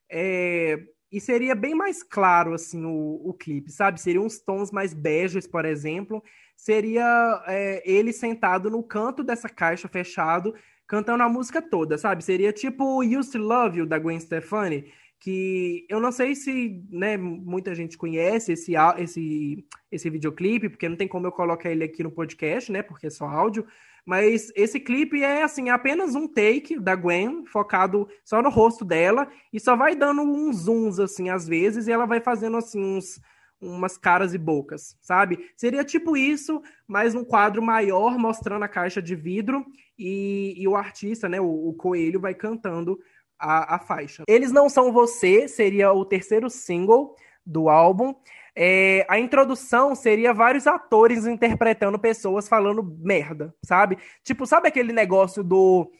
[0.10, 0.78] é,
[1.14, 4.02] e seria bem mais claro, assim, o, o clipe, sabe?
[4.02, 6.24] Seriam uns tons mais beges, por exemplo.
[6.58, 10.56] Seria é, ele sentado no canto dessa caixa fechado,
[10.88, 12.24] cantando a música toda, sabe?
[12.24, 17.16] Seria tipo Used to Love You, da Gwen Stefani, que eu não sei se né,
[17.16, 22.02] muita gente conhece esse, esse, esse videoclipe, porque não tem como eu colocar ele aqui
[22.02, 22.82] no podcast, né?
[22.82, 23.68] Porque é só áudio.
[24.06, 29.28] Mas esse clipe é assim, apenas um take da Gwen, focado só no rosto dela,
[29.52, 33.22] e só vai dando uns zooms assim às vezes, e ela vai fazendo assim uns
[33.64, 35.50] umas caras e bocas, sabe?
[35.56, 39.66] Seria tipo isso, mas um quadro maior mostrando a caixa de vidro
[39.98, 43.00] e, e o artista, né, o, o coelho vai cantando
[43.40, 44.24] a, a faixa.
[44.28, 48.14] Eles não são você seria o terceiro single do álbum.
[48.56, 53.98] É, a introdução seria vários atores interpretando pessoas falando merda, sabe?
[54.24, 55.92] Tipo, sabe aquele negócio do.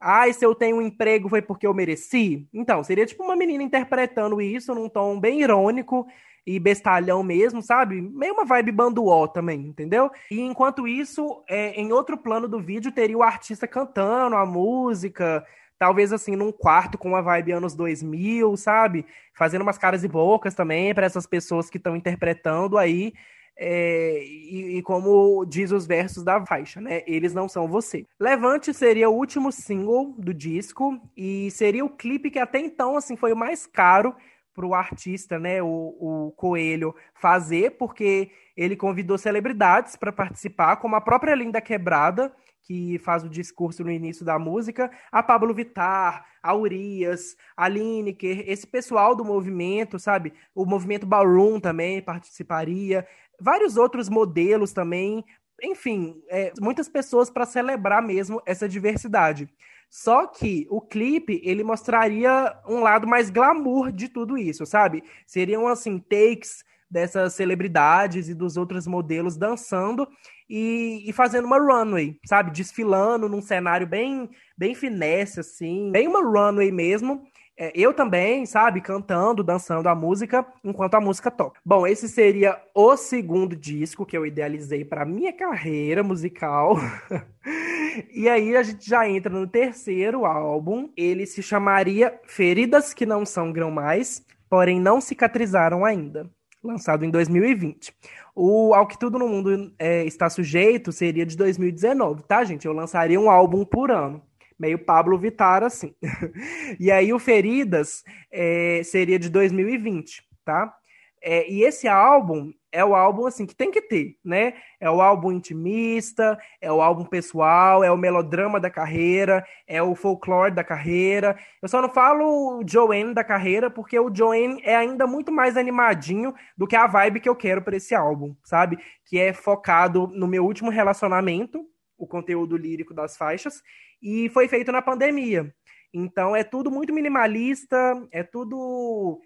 [0.00, 2.48] Ai, se eu tenho um emprego foi porque eu mereci?
[2.52, 6.06] Então, seria tipo uma menina interpretando isso num tom bem irônico
[6.46, 8.00] e bestalhão mesmo, sabe?
[8.00, 10.10] Meio uma vibe banduó também, entendeu?
[10.30, 15.44] E enquanto isso, é, em outro plano do vídeo, teria o artista cantando a música,
[15.80, 19.06] talvez assim, num quarto com uma vibe anos 2000, sabe?
[19.34, 23.14] Fazendo umas caras e bocas também para essas pessoas que estão interpretando aí.
[23.56, 27.02] É, e, e, como diz os versos da faixa, né?
[27.06, 28.06] Eles não são você.
[28.20, 33.16] Levante seria o último single do disco e seria o clipe que até então assim
[33.16, 34.14] foi o mais caro
[34.54, 35.62] para o artista, né?
[35.62, 42.30] O, o Coelho fazer, porque ele convidou celebridades para participar, como a própria Linda Quebrada
[42.62, 48.44] que faz o discurso no início da música, a Pablo Vittar, a Urias, a Lineker,
[48.46, 50.32] esse pessoal do movimento, sabe?
[50.54, 53.06] O movimento Ballroom também participaria,
[53.40, 55.24] vários outros modelos também,
[55.62, 59.48] enfim, é, muitas pessoas para celebrar mesmo essa diversidade.
[59.88, 65.02] Só que o clipe, ele mostraria um lado mais glamour de tudo isso, sabe?
[65.26, 70.08] Seriam, assim, takes dessas celebridades e dos outros modelos dançando
[70.50, 72.50] e, e, fazendo uma runway, sabe?
[72.50, 77.22] Desfilando num cenário bem, bem finesse, assim, bem uma runway mesmo.
[77.56, 81.60] É, eu também, sabe, cantando, dançando a música enquanto a música toca.
[81.64, 86.76] Bom, esse seria o segundo disco que eu idealizei para minha carreira musical.
[88.12, 90.90] e aí a gente já entra no terceiro álbum.
[90.96, 96.28] Ele se chamaria Feridas que não são grão mais, porém não cicatrizaram ainda,
[96.64, 97.94] lançado em 2020.
[98.42, 102.64] O Ao Que Tudo no Mundo é, Está Sujeito seria de 2019, tá, gente?
[102.64, 104.22] Eu lançaria um álbum por ano.
[104.58, 105.94] Meio Pablo Vittar, assim.
[106.80, 110.74] e aí o Feridas é, seria de 2020, tá?
[111.22, 114.54] É, e esse álbum é o álbum assim que tem que ter, né?
[114.78, 119.94] É o álbum intimista, é o álbum pessoal, é o melodrama da carreira, é o
[119.94, 121.36] folclore da carreira.
[121.60, 125.56] Eu só não falo o Joanne da carreira porque o Joanne é ainda muito mais
[125.56, 128.78] animadinho do que a vibe que eu quero para esse álbum, sabe?
[129.04, 131.64] Que é focado no meu último relacionamento,
[131.98, 133.62] o conteúdo lírico das faixas,
[134.02, 135.52] e foi feito na pandemia.
[135.92, 137.76] Então é tudo muito minimalista,
[138.12, 139.20] é tudo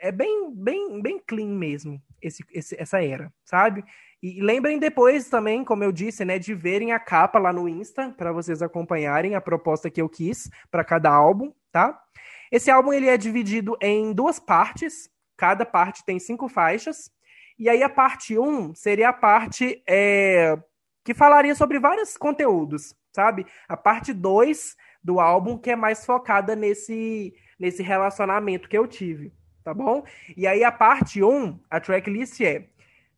[0.00, 3.84] é bem, bem, bem clean mesmo, esse, esse, essa era, sabe?
[4.22, 8.14] E lembrem depois também, como eu disse, né, de verem a capa lá no Insta,
[8.16, 12.00] para vocês acompanharem a proposta que eu quis para cada álbum, tá?
[12.50, 17.10] Esse álbum ele é dividido em duas partes, cada parte tem cinco faixas,
[17.58, 20.58] e aí a parte 1 um seria a parte é,
[21.04, 23.46] que falaria sobre vários conteúdos, sabe?
[23.68, 29.32] A parte 2 do álbum que é mais focada nesse, nesse relacionamento que eu tive
[29.66, 30.04] tá bom?
[30.36, 32.68] E aí a parte 1, a tracklist é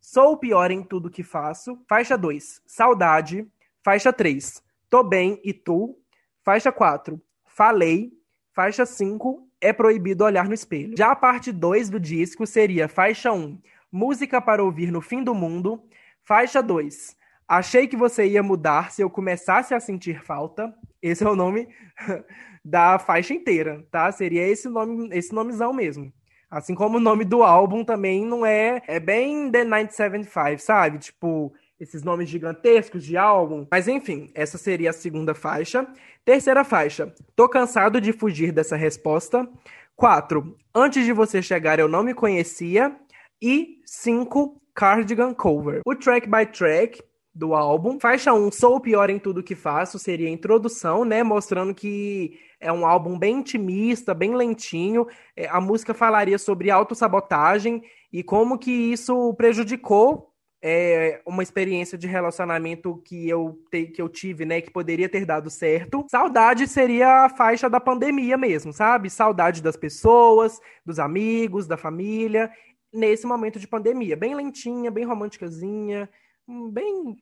[0.00, 3.46] Sou o pior em tudo que faço, faixa 2, Saudade,
[3.84, 5.98] faixa 3, Tô bem e tu,
[6.42, 8.11] faixa 4, Falei,
[8.54, 10.96] faixa 5, É proibido olhar no espelho.
[10.96, 13.61] Já a parte 2 do disco seria faixa 1,
[13.92, 15.82] Música para ouvir no fim do mundo,
[16.24, 17.14] faixa 2,
[17.46, 20.74] Achei que você ia mudar se eu começasse a sentir falta.
[21.02, 21.68] Esse é o nome
[22.64, 24.11] da faixa inteira, tá?
[24.12, 26.11] Seria esse nome, esse nomezão mesmo.
[26.50, 28.82] Assim como o nome do álbum também não é.
[28.87, 30.98] É bem The 975, sabe?
[30.98, 33.66] Tipo, esses nomes gigantescos de álbum.
[33.70, 35.87] Mas enfim, essa seria a segunda faixa.
[36.24, 37.12] Terceira faixa.
[37.37, 39.48] Tô cansado de fugir dessa resposta.
[39.94, 40.56] Quatro.
[40.74, 42.96] Antes de você chegar, eu não me conhecia.
[43.40, 44.61] E cinco.
[44.74, 45.80] Cardigan Cover.
[45.84, 47.02] O track by track
[47.34, 47.98] do álbum.
[47.98, 51.24] Faixa 1, Sou o Pior em Tudo Que Faço, seria a introdução, né?
[51.24, 55.06] Mostrando que é um álbum bem intimista, bem lentinho.
[55.36, 62.06] É, a música falaria sobre autossabotagem e como que isso prejudicou é, uma experiência de
[62.06, 64.60] relacionamento que eu, te, que eu tive, né?
[64.60, 66.04] Que poderia ter dado certo.
[66.10, 69.08] Saudade seria a faixa da pandemia mesmo, sabe?
[69.08, 72.50] Saudade das pessoas, dos amigos, da família.
[72.92, 74.16] Nesse momento de pandemia.
[74.16, 76.08] Bem lentinha, bem românticazinha,
[76.48, 77.16] hum, bem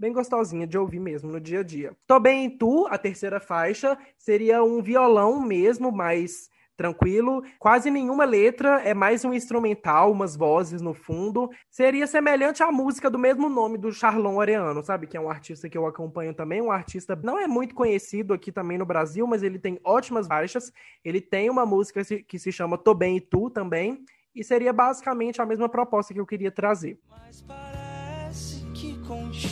[0.00, 1.92] bem gostosinha de ouvir mesmo no dia a dia.
[2.06, 8.24] Tô bem em tu, a terceira faixa, seria um violão mesmo, mais tranquilo, quase nenhuma
[8.24, 11.50] letra, é mais um instrumental, umas vozes no fundo.
[11.70, 15.06] Seria semelhante à música do mesmo nome do Charlon Areano, sabe?
[15.06, 18.50] Que é um artista que eu acompanho também, um artista não é muito conhecido aqui
[18.50, 20.72] também no Brasil, mas ele tem ótimas faixas.
[21.04, 24.02] Ele tem uma música que se chama Tô Bem e Tu também,
[24.34, 26.98] e seria basicamente a mesma proposta que eu queria trazer.
[27.06, 29.49] Mas parece que contigo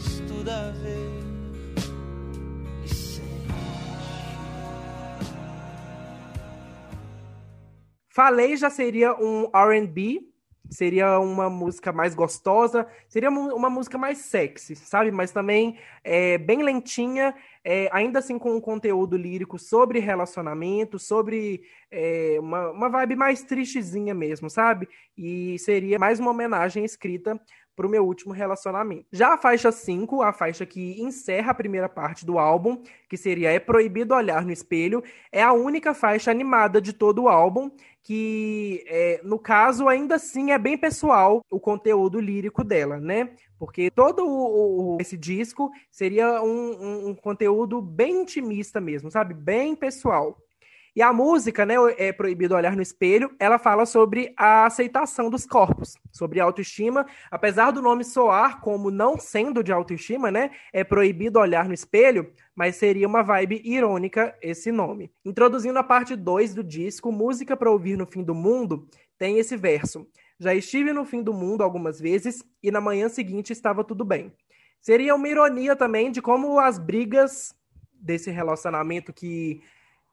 [0.00, 1.20] mas tudo a ver.
[8.12, 10.20] Falei já seria um R&B,
[10.68, 15.10] seria uma música mais gostosa, seria uma música mais sexy, sabe?
[15.10, 17.34] Mas também é, bem lentinha,
[17.64, 23.42] é, ainda assim com um conteúdo lírico sobre relacionamento, sobre é, uma, uma vibe mais
[23.42, 24.88] tristezinha mesmo, sabe?
[25.16, 27.40] E seria mais uma homenagem escrita
[27.80, 29.06] para o meu último relacionamento.
[29.10, 33.50] Já a faixa 5, a faixa que encerra a primeira parte do álbum, que seria
[33.50, 37.70] É Proibido Olhar no Espelho, é a única faixa animada de todo o álbum,
[38.02, 43.30] que, é, no caso, ainda assim é bem pessoal o conteúdo lírico dela, né?
[43.58, 49.32] Porque todo o, o, esse disco seria um, um, um conteúdo bem intimista mesmo, sabe?
[49.32, 50.36] Bem pessoal.
[50.94, 55.46] E a música, né, é proibido olhar no espelho, ela fala sobre a aceitação dos
[55.46, 61.38] corpos, sobre autoestima, apesar do nome soar como não sendo de autoestima, né, é proibido
[61.38, 65.12] olhar no espelho, mas seria uma vibe irônica esse nome.
[65.24, 69.56] Introduzindo a parte 2 do disco, Música para ouvir no fim do mundo, tem esse
[69.56, 74.04] verso: Já estive no fim do mundo algumas vezes e na manhã seguinte estava tudo
[74.04, 74.32] bem.
[74.80, 77.54] Seria uma ironia também de como as brigas
[77.92, 79.62] desse relacionamento que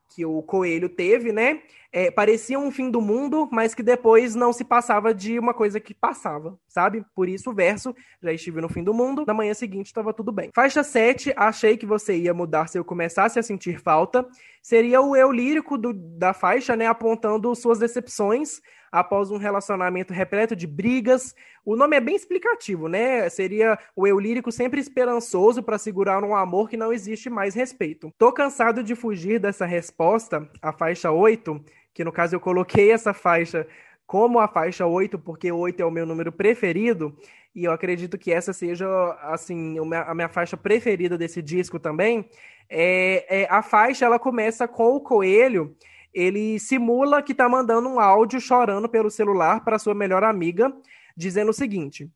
[0.09, 1.61] que o Coelho teve, né?
[1.91, 5.79] É, parecia um fim do mundo, mas que depois não se passava de uma coisa
[5.79, 7.03] que passava, sabe?
[7.15, 10.31] Por isso o verso, já estive no fim do mundo, na manhã seguinte estava tudo
[10.31, 10.51] bem.
[10.53, 14.27] Faixa 7, achei que você ia mudar se eu começasse a sentir falta,
[14.67, 16.87] seria o eu lírico do, da faixa, né?
[16.87, 18.59] Apontando suas decepções
[18.91, 21.33] após um relacionamento repleto de brigas.
[21.63, 23.29] O nome é bem explicativo, né?
[23.29, 28.13] Seria o eu lírico sempre esperançoso para segurar um amor que não existe mais respeito.
[28.17, 33.13] Tô cansado de fugir dessa resposta, a faixa 8, que no caso eu coloquei essa
[33.13, 33.65] faixa
[34.05, 37.17] como a faixa 8, porque 8 é o meu número preferido,
[37.55, 38.85] e eu acredito que essa seja,
[39.21, 42.29] assim, a minha faixa preferida desse disco também.
[42.69, 45.75] É, é, a faixa, ela começa com o coelho,
[46.13, 50.73] ele simula que tá mandando um áudio chorando pelo celular para sua melhor amiga,
[51.15, 52.09] dizendo o seguinte: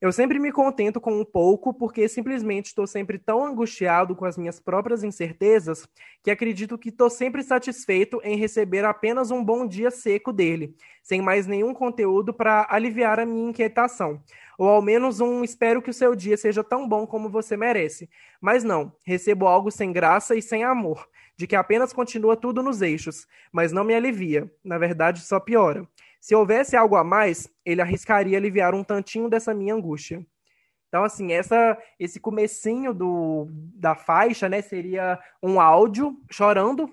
[0.00, 4.38] eu sempre me contento com um pouco, porque simplesmente estou sempre tão angustiado com as
[4.38, 5.86] minhas próprias incertezas
[6.22, 11.20] que acredito que estou sempre satisfeito em receber apenas um bom dia seco dele, sem
[11.20, 14.22] mais nenhum conteúdo para aliviar a minha inquietação.
[14.60, 18.10] Ou ao menos um espero que o seu dia seja tão bom como você merece.
[18.38, 22.82] Mas não, recebo algo sem graça e sem amor, de que apenas continua tudo nos
[22.82, 25.88] eixos, mas não me alivia, na verdade só piora.
[26.20, 30.22] Se houvesse algo a mais, ele arriscaria aliviar um tantinho dessa minha angústia.
[30.88, 36.92] Então, assim, essa, esse comecinho do, da faixa, né, seria um áudio chorando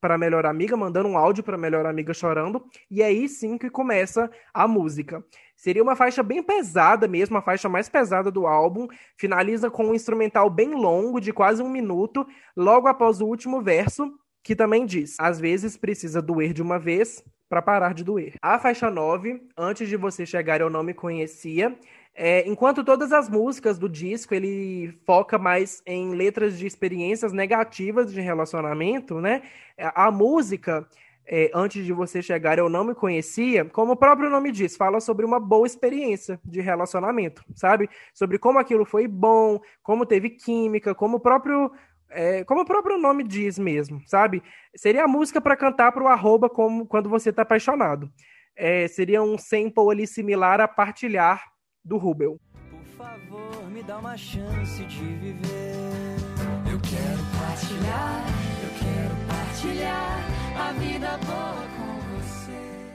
[0.00, 3.58] para a melhor amiga, mandando um áudio para a melhor amiga chorando, e aí sim
[3.58, 5.24] que começa a música.
[5.56, 9.94] Seria uma faixa bem pesada mesmo, a faixa mais pesada do álbum, finaliza com um
[9.94, 15.16] instrumental bem longo, de quase um minuto, logo após o último verso, que também diz:
[15.18, 18.34] às vezes precisa doer de uma vez para parar de doer.
[18.42, 21.76] A faixa 9, antes de você chegar eu não me conhecia,
[22.20, 28.12] é, enquanto todas as músicas do disco ele foca mais em letras de experiências negativas
[28.12, 29.42] de relacionamento, né?
[29.78, 30.84] A música
[31.24, 34.98] é, antes de você chegar eu não me conhecia, como o próprio nome diz, fala
[34.98, 37.88] sobre uma boa experiência de relacionamento, sabe?
[38.12, 41.70] Sobre como aquilo foi bom, como teve química, como o próprio
[42.10, 44.42] é, como o próprio nome diz mesmo, sabe?
[44.74, 48.10] Seria a música para cantar para o arroba como quando você está apaixonado.
[48.56, 51.56] É, seria um sample ali similar a partilhar
[51.88, 52.38] do Rubel.
[52.70, 55.72] Por favor, me dá uma chance de viver.
[56.70, 58.26] Eu quero partilhar,
[58.62, 60.18] eu quero partilhar
[60.54, 62.52] a vida boa com você.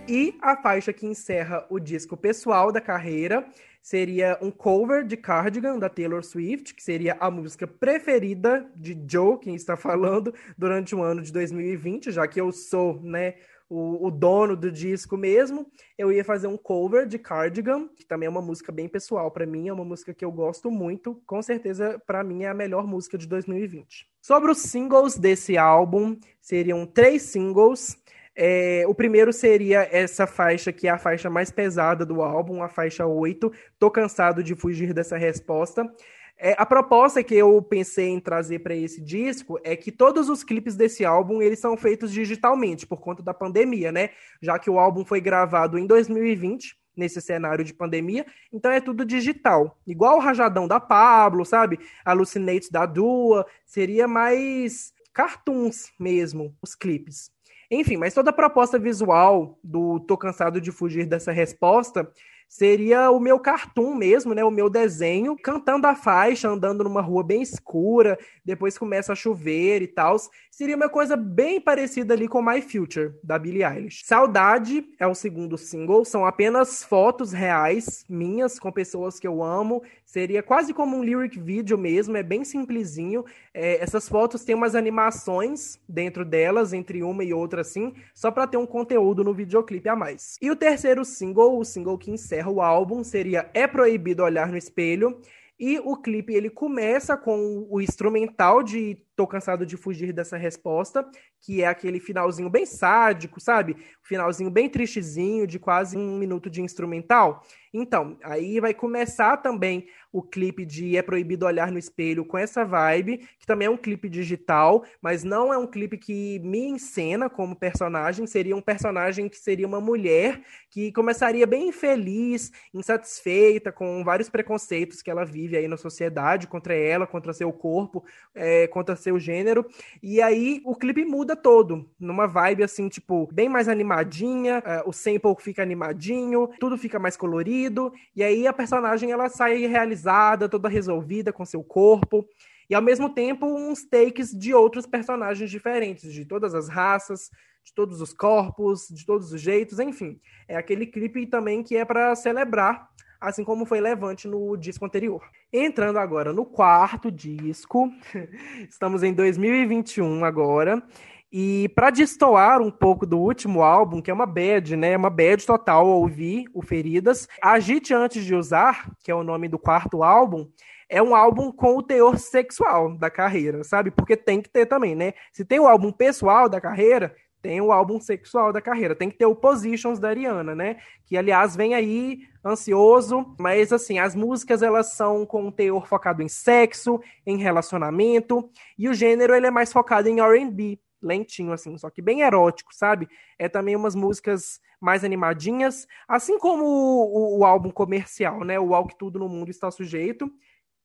[0.08, 3.44] E a faixa que encerra o disco pessoal da carreira
[3.82, 9.40] seria um cover de Cardigan, da Taylor Swift, que seria a música preferida de Joe,
[9.40, 13.36] quem está falando, durante o ano de 2020, já que eu sou, né,
[13.74, 15.66] o, o, dono do disco mesmo,
[15.98, 19.48] eu ia fazer um cover de Cardigan, que também é uma música bem pessoal para
[19.48, 22.86] mim, é uma música que eu gosto muito, com certeza para mim é a melhor
[22.86, 24.08] música de 2020.
[24.22, 27.98] Sobre os singles desse álbum, seriam três singles.
[28.36, 32.70] É, o primeiro seria essa faixa, que é a faixa mais pesada do álbum, a
[32.70, 33.52] faixa 8.
[33.80, 35.92] Tô cansado de fugir dessa resposta.
[36.38, 40.44] É, a proposta que eu pensei em trazer para esse disco é que todos os
[40.44, 44.10] clipes desse álbum eles são feitos digitalmente por conta da pandemia, né?
[44.42, 49.06] Já que o álbum foi gravado em 2020 nesse cenário de pandemia, então é tudo
[49.06, 49.80] digital.
[49.86, 51.80] Igual o Rajadão da Pablo, sabe?
[52.06, 57.32] Alucinates da Dua, seria mais cartoons mesmo, os clipes.
[57.70, 62.12] Enfim, mas toda a proposta visual do Tô Cansado de Fugir dessa resposta
[62.54, 64.44] seria o meu cartoon mesmo, né?
[64.44, 69.82] O meu desenho, cantando a faixa, andando numa rua bem escura, depois começa a chover
[69.82, 70.18] e tal.
[70.52, 74.04] Seria uma coisa bem parecida ali com My Future, da Billie Eilish.
[74.06, 79.82] Saudade é o segundo single, são apenas fotos reais minhas com pessoas que eu amo.
[80.14, 83.26] Seria quase como um lyric video mesmo, é bem simplesinho.
[83.52, 88.46] É, essas fotos têm umas animações dentro delas, entre uma e outra assim, só para
[88.46, 90.38] ter um conteúdo no videoclipe a mais.
[90.40, 94.56] E o terceiro single, o single que encerra o álbum, seria É Proibido Olhar no
[94.56, 95.20] Espelho.
[95.60, 101.08] E o clipe ele começa com o instrumental de Tô cansado de fugir dessa resposta,
[101.40, 103.76] que é aquele finalzinho bem sádico, sabe?
[104.02, 107.44] Finalzinho bem tristezinho, de quase um minuto de instrumental.
[107.74, 112.64] Então, aí vai começar também o clipe de É Proibido Olhar no Espelho com essa
[112.64, 117.32] vibe, que também é um clipe digital, mas não é um clipe que me encena
[117.32, 124.04] como personagem, seria um personagem que seria uma mulher que começaria bem infeliz, insatisfeita, com
[124.04, 128.96] vários preconceitos que ela vive aí na sociedade, contra ela, contra seu corpo, é, contra
[129.04, 129.66] seu gênero.
[130.02, 134.94] E aí o clipe muda todo, numa vibe assim, tipo, bem mais animadinha, uh, o
[134.94, 140.70] sample fica animadinho, tudo fica mais colorido, e aí a personagem ela sai realizada, toda
[140.70, 142.28] resolvida com seu corpo.
[142.70, 147.30] E ao mesmo tempo, uns takes de outros personagens diferentes, de todas as raças,
[147.64, 150.20] de todos os corpos, de todos os jeitos, enfim.
[150.48, 152.90] É aquele clipe também que é para celebrar
[153.24, 155.22] assim como foi Levante no disco anterior.
[155.52, 157.90] Entrando agora no quarto disco,
[158.70, 160.84] estamos em 2021 agora.
[161.32, 164.96] E para destoar um pouco do último álbum, que é uma bad, né?
[164.96, 167.28] Uma bad total ouvir o Feridas.
[167.42, 170.48] Agite Antes de Usar, que é o nome do quarto álbum,
[170.88, 173.90] é um álbum com o teor sexual da carreira, sabe?
[173.90, 175.14] Porque tem que ter também, né?
[175.32, 178.96] Se tem o álbum pessoal da carreira, tem o álbum sexual da carreira.
[178.96, 180.78] Tem que ter o Positions da Ariana, né?
[181.06, 186.24] Que, aliás, vem aí ansioso, mas assim, as músicas elas são com um teor focado
[186.24, 191.78] em sexo, em relacionamento, e o gênero ele é mais focado em R&B, lentinho assim,
[191.78, 193.10] só que bem erótico, sabe?
[193.38, 198.58] É também umas músicas mais animadinhas, assim como o, o, o álbum comercial, né?
[198.58, 200.32] O Ao que tudo no mundo está sujeito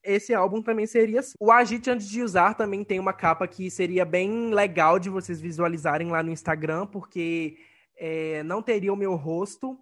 [0.08, 1.34] esse álbum também seria assim.
[1.38, 5.40] O Agite Antes de Usar também tem uma capa que seria bem legal de vocês
[5.40, 7.58] visualizarem lá no Instagram, porque
[7.96, 9.78] é, não teria o meu rosto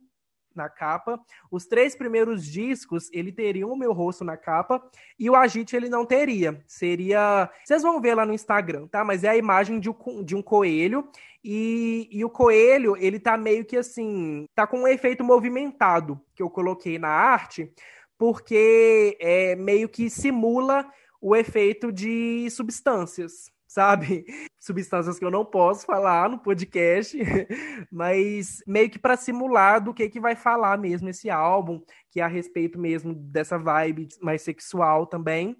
[0.56, 1.20] na capa.
[1.50, 4.82] Os três primeiros discos, ele teria o meu rosto na capa
[5.18, 6.60] e o Agite ele não teria.
[6.66, 7.50] Seria.
[7.64, 9.04] Vocês vão ver lá no Instagram, tá?
[9.04, 11.08] Mas é a imagem de um, de um coelho
[11.44, 14.46] e, e o coelho, ele tá meio que assim.
[14.54, 17.72] Tá com um efeito movimentado que eu coloquei na arte
[18.18, 20.90] porque é, meio que simula
[21.20, 24.24] o efeito de substâncias, sabe?
[24.58, 27.18] Substâncias que eu não posso falar no podcast,
[27.90, 32.24] mas meio que para simular do que que vai falar mesmo esse álbum, que é
[32.24, 35.56] a respeito mesmo dessa vibe mais sexual também.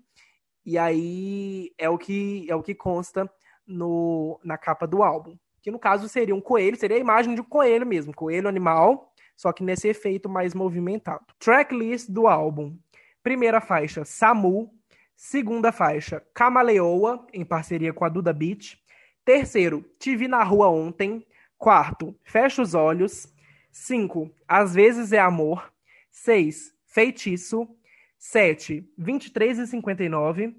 [0.65, 3.31] E aí é o que é o que consta
[3.67, 7.41] no, na capa do álbum, que no caso seria um coelho, seria a imagem de
[7.41, 11.25] um coelho mesmo, coelho animal só que nesse efeito mais movimentado.
[11.39, 12.77] Tracklist do álbum:
[13.23, 14.73] primeira faixa, Samu.
[15.15, 18.79] Segunda faixa, Camaleoa, em parceria com a Duda Beat.
[19.25, 21.27] Terceiro, Te Vi na Rua Ontem.
[21.57, 23.27] Quarto, Fecha os Olhos.
[23.73, 25.73] Cinco, Às vezes é Amor.
[26.11, 27.67] Seis, Feitiço.
[28.19, 30.57] Sete, 23 e 59.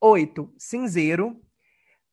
[0.00, 1.40] Oito, Cinzeiro.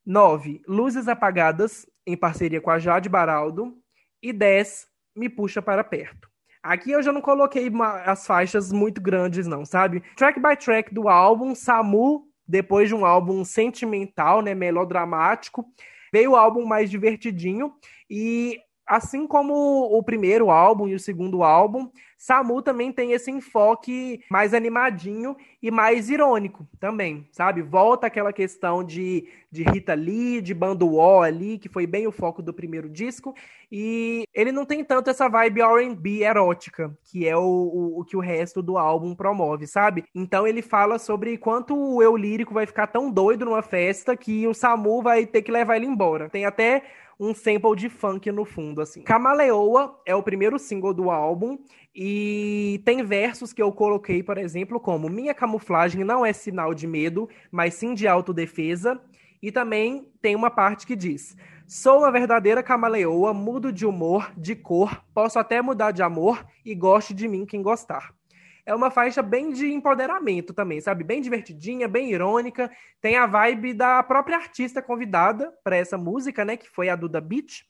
[0.06, 3.78] Nove, Luzes Apagadas, em parceria com a Jade Baraldo.
[4.22, 4.88] E 10,
[5.20, 6.30] me puxa para perto.
[6.64, 7.72] Aqui eu já não coloquei
[8.06, 10.02] as faixas muito grandes, não, sabe?
[10.16, 15.66] Track by track do álbum, Samu, depois de um álbum sentimental, né, melodramático,
[16.12, 17.74] veio o álbum mais divertidinho
[18.10, 18.60] e
[18.90, 19.54] assim como
[19.96, 21.88] o primeiro álbum e o segundo álbum,
[22.18, 27.62] Samu também tem esse enfoque mais animadinho e mais irônico também, sabe?
[27.62, 32.12] Volta aquela questão de, de Rita Lee, de Bando O ali, que foi bem o
[32.12, 33.34] foco do primeiro disco,
[33.72, 38.18] e ele não tem tanto essa vibe R&B erótica, que é o, o, o, que
[38.18, 40.04] o resto do álbum promove, sabe?
[40.14, 44.48] Então ele fala sobre quanto o eu lírico vai ficar tão doido numa festa que
[44.48, 46.30] o Samu vai ter que levar ele embora.
[46.30, 46.84] Tem até
[47.20, 49.02] um sample de funk no fundo, assim.
[49.02, 51.58] Camaleoa é o primeiro single do álbum
[51.94, 56.88] e tem versos que eu coloquei, por exemplo, como Minha camuflagem não é sinal de
[56.88, 59.02] medo, mas sim de autodefesa.
[59.42, 61.36] E também tem uma parte que diz:
[61.68, 66.74] Sou uma verdadeira camaleoa, mudo de humor, de cor, posso até mudar de amor e
[66.74, 68.14] goste de mim quem gostar
[68.70, 71.04] é uma faixa bem de empoderamento também, sabe?
[71.04, 72.70] Bem divertidinha, bem irônica.
[73.02, 76.56] Tem a vibe da própria artista convidada para essa música, né?
[76.56, 77.64] Que foi a Duda Beat.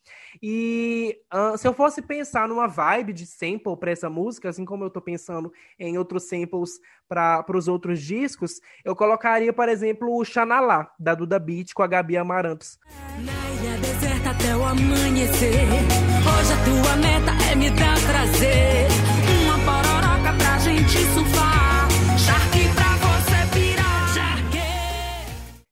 [0.43, 4.83] E uh, se eu fosse pensar numa vibe de sample para essa música, assim como
[4.83, 6.71] eu tô pensando em outros samples
[7.07, 11.87] para os outros discos, eu colocaria, por exemplo, o Xanalá, da Duda Beat com a
[11.87, 12.77] Gabi Amarantos.
[13.19, 15.55] Na ilha deserta até o amanhecer.
[15.55, 19.08] Hoje a tua meta é me dar prazer.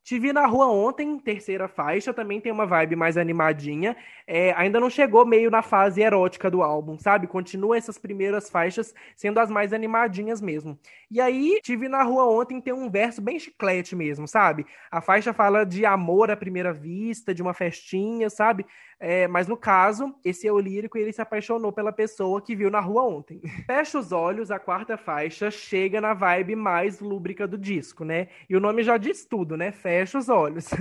[0.08, 3.94] Te vi na rua ontem, terceira faixa, também tem uma vibe mais animadinha.
[4.26, 7.28] É, ainda não chegou meio na fase erótica do álbum, sabe?
[7.28, 10.80] Continua essas primeiras faixas sendo as mais animadinhas mesmo.
[11.12, 14.66] E aí, Te vi na rua ontem tem um verso bem chiclete mesmo, sabe?
[14.90, 18.66] A faixa fala de amor à primeira vista, de uma festinha, sabe?
[19.00, 22.72] É, mas no caso, esse é o lírico ele se apaixonou pela pessoa que viu
[22.72, 23.42] na rua ontem.
[23.68, 28.30] Fecha os olhos, a quarta faixa chega na vibe mais lúbrica do disco, né?
[28.50, 29.72] E o nome já diz tudo, né?
[29.72, 30.68] Fecha os olhos.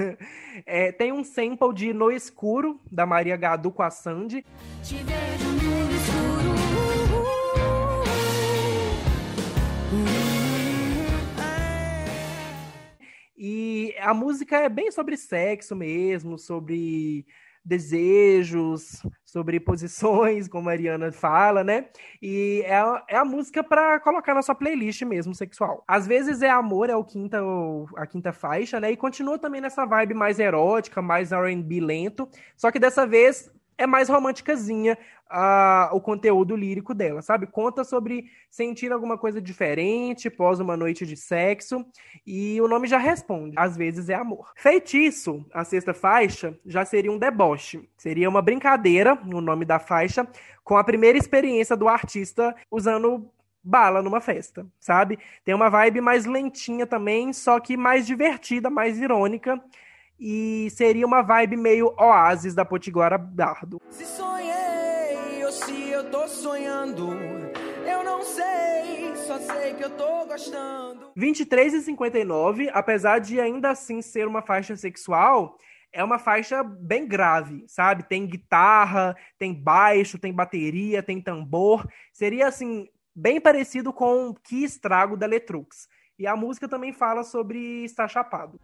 [0.64, 4.42] É, tem um sample de No Escuro, da Maria Gadu com a Sandy.
[4.82, 6.46] Te vejo no escuro.
[13.36, 17.26] E a música é bem sobre sexo mesmo, sobre
[17.66, 21.88] desejos, sobre posições, como a Ariana fala, né?
[22.22, 25.84] E é, a, é a música para colocar na sua playlist mesmo, sexual.
[25.86, 27.40] Às vezes é amor, é o quinta,
[27.96, 28.92] a quinta faixa, né?
[28.92, 33.86] E continua também nessa vibe mais erótica, mais R&B lento, só que dessa vez é
[33.86, 34.96] mais românticazinha
[35.30, 37.46] uh, o conteúdo lírico dela, sabe?
[37.46, 41.84] Conta sobre sentir alguma coisa diferente após uma noite de sexo
[42.26, 43.54] e o nome já responde.
[43.56, 44.52] Às vezes é amor.
[44.56, 47.88] Feitiço, a sexta faixa, já seria um deboche.
[47.96, 50.26] Seria uma brincadeira, o nome da faixa,
[50.64, 53.30] com a primeira experiência do artista usando
[53.62, 55.18] bala numa festa, sabe?
[55.44, 59.60] Tem uma vibe mais lentinha também, só que mais divertida, mais irônica
[60.18, 63.80] e seria uma vibe meio oásis da Potiguara Dardo.
[63.90, 67.10] Se sonhei ou se eu tô sonhando,
[67.86, 71.10] eu não sei, só sei que eu tô gostando.
[71.16, 75.56] 23 e 59, apesar de ainda assim ser uma faixa sexual,
[75.92, 78.02] é uma faixa bem grave, sabe?
[78.02, 81.88] Tem guitarra, tem baixo, tem bateria, tem tambor.
[82.12, 85.88] Seria assim, bem parecido com Que Estrago da Letrux.
[86.18, 88.60] E a música também fala sobre estar chapado.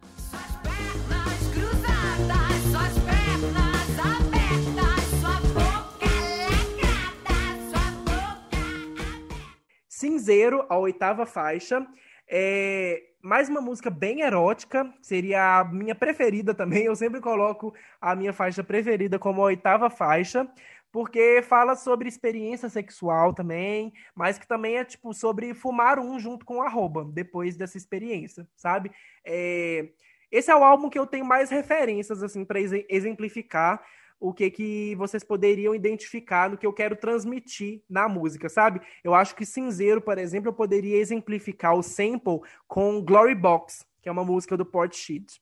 [10.03, 11.87] Cinzeiro, a oitava faixa.
[12.27, 16.83] É mais uma música bem erótica, seria a minha preferida também.
[16.83, 20.45] Eu sempre coloco a minha faixa preferida como a oitava faixa,
[20.91, 26.45] porque fala sobre experiência sexual também, mas que também é tipo sobre fumar um junto
[26.45, 28.91] com arroba depois dessa experiência, sabe?
[29.25, 29.87] É...
[30.29, 33.81] Esse é o álbum que eu tenho mais referências assim para exemplificar
[34.23, 38.79] o que que vocês poderiam identificar no que eu quero transmitir na música, sabe?
[39.03, 44.07] Eu acho que Cinzeiro, por exemplo, eu poderia exemplificar o sample com Glory Box, que
[44.07, 45.41] é uma música do Port Sheet.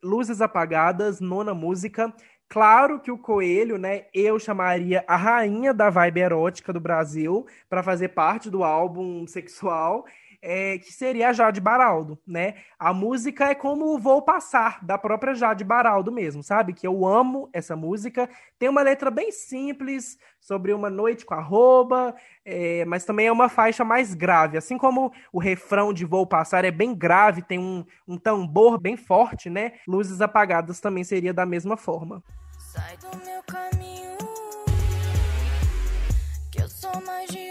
[0.00, 2.14] Luzes Apagadas, nona música,
[2.48, 7.82] Claro que o Coelho, né, eu chamaria a rainha da vibe erótica do Brasil para
[7.82, 10.06] fazer parte do álbum sexual,
[10.48, 12.54] é, que seria a Jade Baraldo, né?
[12.78, 16.72] A música é como Vou Passar, da própria Jade Baraldo mesmo, sabe?
[16.72, 18.30] Que eu amo essa música.
[18.56, 23.48] Tem uma letra bem simples sobre uma noite com arroba, é, mas também é uma
[23.48, 24.56] faixa mais grave.
[24.56, 28.96] Assim como o refrão de Vou Passar é bem grave, tem um, um tambor bem
[28.96, 29.72] forte, né?
[29.84, 32.22] Luzes Apagadas também seria da mesma forma.
[32.56, 34.16] Sai do meu caminho,
[36.52, 37.45] que eu sou mais de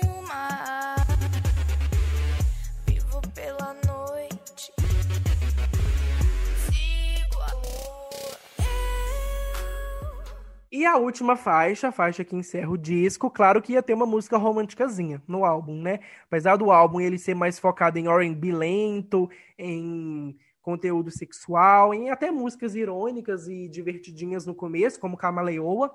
[10.75, 14.05] E a última faixa, a faixa que encerra o disco, claro que ia ter uma
[14.05, 16.01] música românticazinha no álbum, né?
[16.25, 22.29] Apesar do álbum ele ser mais focado em R&B lento, em conteúdo sexual, em até
[22.29, 25.89] músicas irônicas e divertidinhas no começo, como Camaleoa.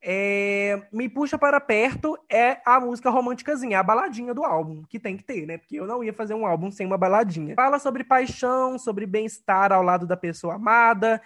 [0.00, 5.16] É, Me Puxa Para Perto é a música românticazinha, a baladinha do álbum, que tem
[5.16, 5.58] que ter, né?
[5.58, 7.56] Porque eu não ia fazer um álbum sem uma baladinha.
[7.56, 11.20] Fala sobre paixão, sobre bem-estar ao lado da pessoa amada,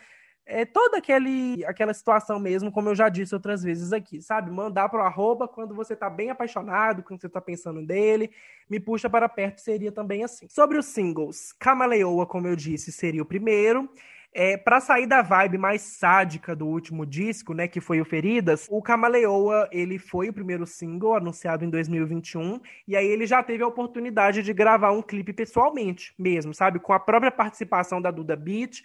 [0.47, 4.51] é toda aquele, aquela situação mesmo, como eu já disse outras vezes aqui, sabe?
[4.51, 8.31] Mandar pro arroba quando você tá bem apaixonado, quando você tá pensando nele,
[8.69, 10.47] me puxa para perto seria também assim.
[10.49, 13.89] Sobre os singles, Camaleoa, como eu disse, seria o primeiro.
[14.37, 18.67] É, para sair da vibe mais sádica do último disco, né, que foi o Feridas,
[18.69, 23.63] o Camaleoa, ele foi o primeiro single anunciado em 2021, e aí ele já teve
[23.63, 28.35] a oportunidade de gravar um clipe pessoalmente mesmo, sabe, com a própria participação da Duda
[28.35, 28.83] Beat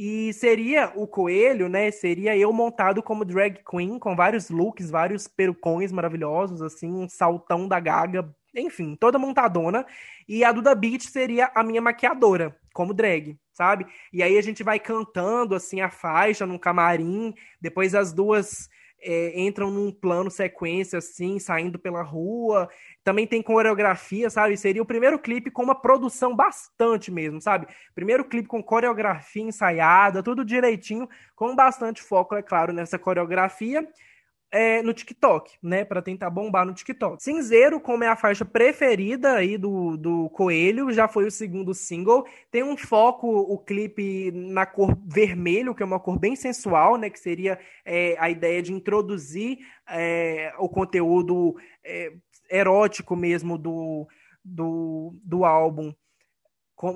[0.00, 1.90] e seria o coelho, né?
[1.90, 7.66] Seria eu montado como drag queen, com vários looks, vários perucões maravilhosos, assim, um saltão
[7.66, 9.84] da gaga, enfim, toda montadona.
[10.28, 13.88] E a Duda Beat seria a minha maquiadora, como drag, sabe?
[14.12, 18.68] E aí a gente vai cantando, assim, a faixa num camarim, depois as duas
[19.00, 22.68] é, entram num plano sequência, assim, saindo pela rua.
[23.04, 24.56] Também tem coreografia, sabe?
[24.56, 27.66] Seria o primeiro clipe com uma produção bastante mesmo, sabe?
[27.94, 33.88] Primeiro clipe com coreografia ensaiada, tudo direitinho, com bastante foco, é claro, nessa coreografia
[34.50, 35.84] é, no TikTok, né?
[35.84, 37.22] Para tentar bombar no TikTok.
[37.22, 42.26] Cinzeiro, como é a faixa preferida aí do, do Coelho, já foi o segundo single.
[42.50, 47.10] Tem um foco, o clipe, na cor vermelho, que é uma cor bem sensual, né?
[47.10, 52.12] Que seria é, a ideia de introduzir é, o conteúdo é,
[52.50, 54.08] erótico mesmo do,
[54.44, 55.92] do, do álbum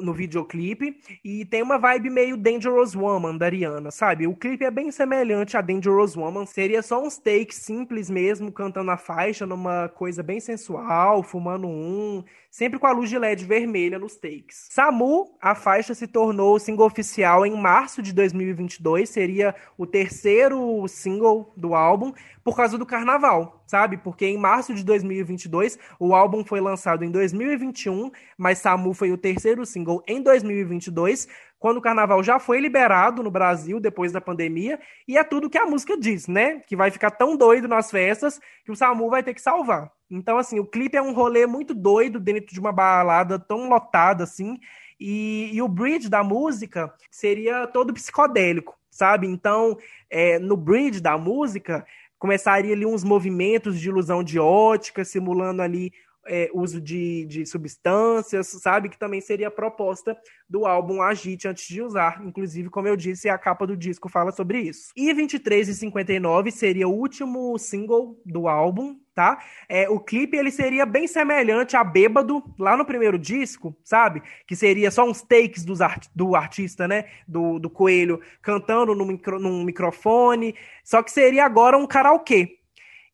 [0.01, 4.27] no videoclipe e tem uma vibe meio Dangerous Woman da Ariana, sabe?
[4.27, 8.91] O clipe é bem semelhante a Dangerous Woman, seria só uns takes simples mesmo, cantando
[8.91, 12.23] a faixa numa coisa bem sensual, fumando um,
[12.53, 14.69] sempre com a luz de LED vermelha nos takes.
[14.71, 21.51] Samu, a faixa se tornou single oficial em março de 2022, seria o terceiro single
[21.57, 22.13] do álbum
[22.45, 23.97] por causa do carnaval, sabe?
[23.97, 29.17] Porque em março de 2022 o álbum foi lançado em 2021, mas Samu foi o
[29.17, 31.27] terceiro single em 2022,
[31.63, 35.57] quando o carnaval já foi liberado no Brasil depois da pandemia, e é tudo que
[35.57, 36.59] a música diz, né?
[36.67, 39.89] Que vai ficar tão doido nas festas que o Samu vai ter que salvar.
[40.11, 44.25] Então, assim, o clipe é um rolê muito doido dentro de uma balada tão lotada
[44.25, 44.59] assim.
[44.99, 49.29] E, e o bridge da música seria todo psicodélico, sabe?
[49.29, 49.79] Então,
[50.11, 51.87] é, no bridge da música,
[52.19, 55.93] começaria ali uns movimentos de ilusão de ótica, simulando ali
[56.27, 58.89] é, uso de, de substâncias, sabe?
[58.89, 60.17] Que também seria a proposta
[60.49, 62.23] do álbum Agite antes de usar.
[62.25, 64.93] Inclusive, como eu disse, a capa do disco fala sobre isso.
[64.97, 69.43] E 23 e 59 seria o último single do álbum, tá?
[69.69, 74.23] É, o clipe ele seria bem semelhante a Bêbado, lá no primeiro disco, sabe?
[74.47, 77.07] Que seria só uns takes dos art do artista, né?
[77.27, 80.55] Do, do Coelho cantando no micro num microfone.
[80.85, 82.59] Só que seria agora um karaokê,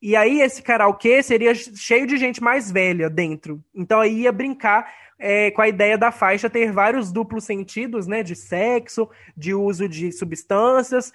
[0.01, 3.63] e aí esse karaokê seria cheio de gente mais velha dentro.
[3.75, 8.23] Então aí ia brincar é, com a ideia da faixa ter vários duplos sentidos, né?
[8.23, 11.13] De sexo, de uso de substâncias,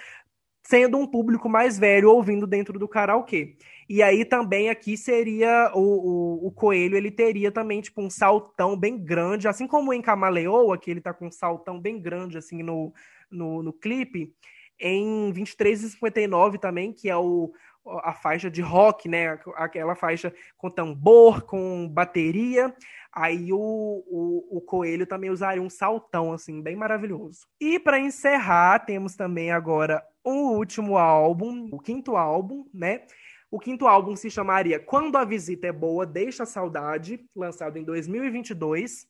[0.64, 3.56] sendo um público mais velho ouvindo dentro do karaokê.
[3.88, 8.78] E aí também aqui seria o, o, o, Coelho, ele teria também tipo um saltão
[8.78, 12.64] bem grande, assim como em Camaleoa, que ele tá com um saltão bem grande assim
[12.64, 12.94] no,
[13.30, 14.34] no, no clipe.
[14.80, 17.54] Em 23 e 59 também, que é o,
[17.86, 19.40] a faixa de rock, né?
[19.56, 22.74] Aquela faixa com tambor, com bateria.
[23.12, 27.48] Aí o, o, o Coelho também usaria um saltão, assim, bem maravilhoso.
[27.60, 33.02] E para encerrar, temos também agora um último álbum, o quinto álbum, né?
[33.52, 37.84] O quinto álbum se chamaria Quando a Visita é Boa, Deixa a Saudade, lançado em
[37.84, 39.06] 2022.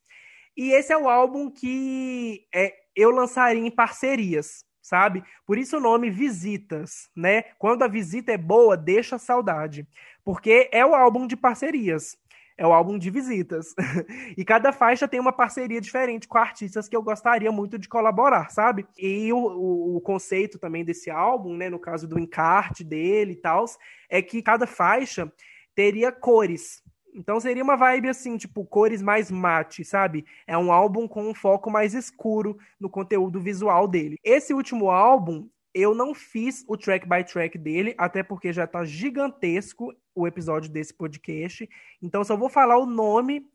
[0.58, 5.24] E esse é o álbum que é, eu lançaria em parcerias sabe?
[5.48, 7.44] Por isso o nome Visitas, né?
[7.58, 9.88] Quando a visita é boa, deixa saudade.
[10.24, 12.18] Porque é o álbum de parcerias.
[12.56, 13.74] É o álbum de visitas.
[14.38, 18.52] e cada faixa tem uma parceria diferente com artistas que eu gostaria muito de colaborar,
[18.52, 18.86] sabe?
[18.98, 21.70] E o, o, o conceito também desse álbum, né?
[21.70, 23.66] No caso do encarte dele e tal,
[24.08, 25.32] é que cada faixa
[25.74, 26.84] teria cores,
[27.14, 30.26] então seria uma vibe assim, tipo, cores mais mate, sabe?
[30.48, 34.18] É um álbum com um foco mais escuro no conteúdo visual dele.
[34.24, 38.84] Esse último álbum, eu não fiz o track by track dele, até porque já tá
[38.84, 41.68] gigantesco o episódio desse podcast.
[42.02, 43.48] Então só vou falar o nome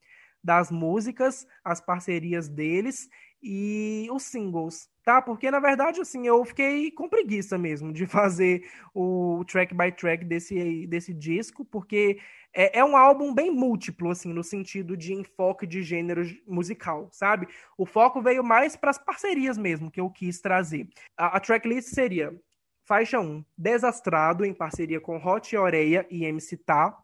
[0.42, 3.08] das músicas, as parcerias deles
[3.42, 5.22] e os singles, tá?
[5.22, 8.62] Porque na verdade assim, eu fiquei com preguiça mesmo de fazer
[8.94, 12.18] o track by track desse desse disco, porque
[12.52, 17.48] é, é, um álbum bem múltiplo, assim, no sentido de enfoque de gênero musical, sabe?
[17.78, 20.86] O foco veio mais para as parcerias mesmo que eu quis trazer.
[21.16, 22.38] A, a tracklist seria
[22.84, 26.94] faixa 1, Desastrado, em parceria com Hot Oreia e MC Tá.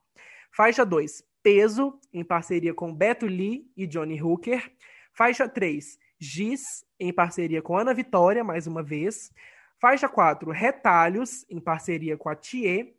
[0.50, 4.70] Faixa 2, Peso, em parceria com Beto Lee e Johnny Hooker.
[5.14, 9.30] Faixa 3, Giz, em parceria com Ana Vitória, mais uma vez.
[9.78, 12.94] Faixa 4, Retalhos, em parceria com a Thier.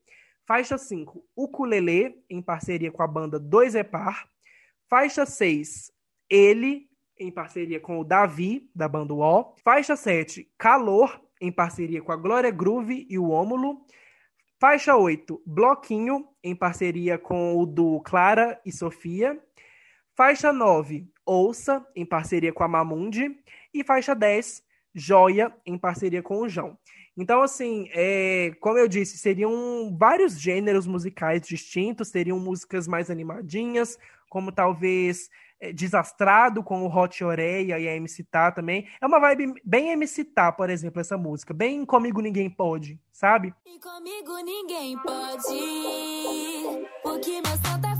[0.46, 4.30] Faixa 5, Ukulele, em parceria com a banda Dois Epar.
[4.88, 5.92] Faixa 6,
[6.30, 6.88] Ele,
[7.20, 9.56] em parceria com o Davi, da banda O.
[9.64, 13.84] Faixa 7, Calor, em parceria com a Glória Groove e o Ômulo.
[14.60, 19.42] Faixa 8, Bloquinho, em parceria com o do Clara e Sofia.
[20.16, 23.38] Faixa 9, Ouça, em parceria com a Mamundi.
[23.74, 24.64] E faixa 10,
[24.94, 26.78] Joia, em parceria com o João.
[27.18, 33.98] Então, assim, é, como eu disse, seriam vários gêneros musicais distintos, seriam músicas mais animadinhas,
[34.30, 38.88] como talvez é, Desastrado com o Hot Oreia e a MC Tá também.
[39.02, 41.54] É uma vibe bem MC Tá, por exemplo, essa música.
[41.54, 43.54] Bem Comigo Ninguém Pode, sabe?
[43.66, 47.95] E comigo ninguém pode, porque meu som tá.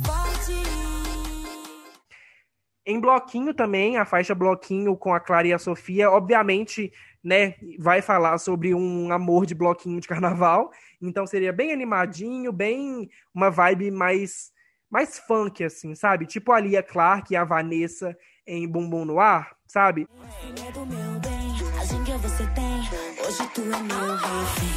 [2.86, 6.92] Em Bloquinho também, a faixa Bloquinho com a Clara e a Sofia, obviamente
[7.26, 10.70] né, vai falar sobre um amor de bloquinho de carnaval.
[11.02, 14.54] Então seria bem animadinho, bem uma vibe mais
[14.88, 16.28] mais funk assim, sabe?
[16.28, 18.16] Tipo a Lia Clark e a Vanessa
[18.46, 20.08] em Bumbum no Ar, sabe?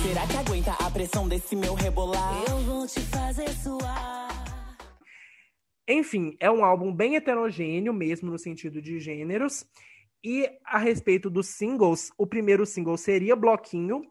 [0.02, 2.42] Será que aguenta a pressão desse meu rebolar?
[2.48, 4.27] Eu vou te fazer suar.
[5.88, 9.66] Enfim, é um álbum bem heterogêneo mesmo no sentido de gêneros
[10.22, 14.02] e a respeito dos singles, o primeiro single seria Bloquinho.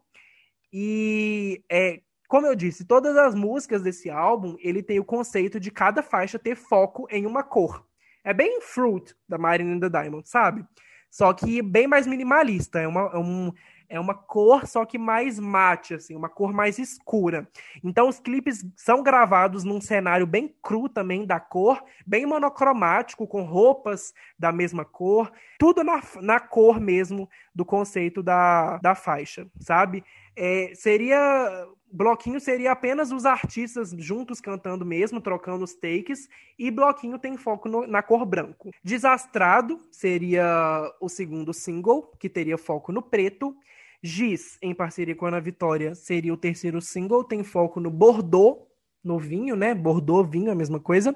[0.72, 5.70] E é, como eu disse, todas as músicas desse álbum, ele tem o conceito de
[5.70, 7.86] cada faixa ter foco em uma cor.
[8.24, 10.64] É bem Fruit da Marina and the Diamond, sabe?
[11.10, 12.80] Só que bem mais minimalista.
[12.80, 13.52] É, uma, é um,
[13.88, 17.48] é uma cor só que mais mate, assim, uma cor mais escura.
[17.82, 23.42] Então os clipes são gravados num cenário bem cru também da cor, bem monocromático, com
[23.42, 30.04] roupas da mesma cor, tudo na, na cor mesmo do conceito da, da faixa, sabe?
[30.36, 36.28] É, seria bloquinho seria apenas os artistas juntos cantando mesmo, trocando os takes,
[36.58, 38.70] e bloquinho tem foco no, na cor branco.
[38.82, 43.56] Desastrado seria o segundo single, que teria foco no preto.
[44.02, 48.66] Giz, em parceria com a Ana Vitória, seria o terceiro single, tem foco no Bordeaux,
[49.02, 49.74] no vinho, né?
[49.74, 51.14] Bordeaux, vinho, a mesma coisa.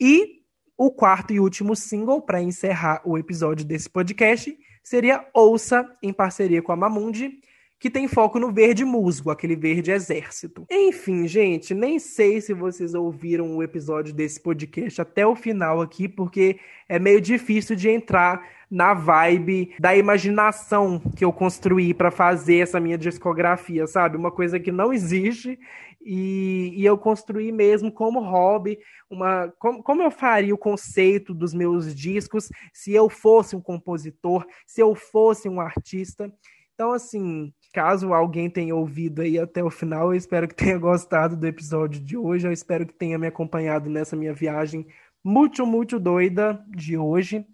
[0.00, 0.42] E
[0.76, 6.62] o quarto e último single, para encerrar o episódio desse podcast, seria Ouça, em parceria
[6.62, 7.40] com a Mamundi,
[7.78, 10.66] que tem foco no verde musgo, aquele verde exército.
[10.70, 16.08] Enfim, gente, nem sei se vocês ouviram o episódio desse podcast até o final aqui,
[16.08, 22.58] porque é meio difícil de entrar na vibe da imaginação que eu construí para fazer
[22.58, 24.16] essa minha discografia, sabe?
[24.16, 25.58] Uma coisa que não existe
[26.00, 28.78] e, e eu construí mesmo como hobby,
[29.10, 34.46] uma como, como eu faria o conceito dos meus discos se eu fosse um compositor,
[34.66, 36.32] se eu fosse um artista.
[36.74, 41.36] Então, assim, caso alguém tenha ouvido aí até o final, eu espero que tenha gostado
[41.36, 42.46] do episódio de hoje.
[42.46, 44.86] Eu espero que tenha me acompanhado nessa minha viagem
[45.24, 47.44] muito, muito doida de hoje.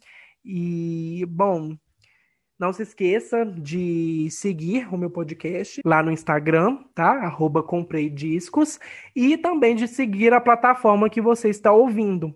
[0.44, 1.76] E, bom,
[2.58, 7.10] não se esqueça de seguir o meu podcast lá no Instagram, tá?
[7.24, 8.78] Arroba Comprei Discos.
[9.14, 12.34] E também de seguir a plataforma que você está ouvindo,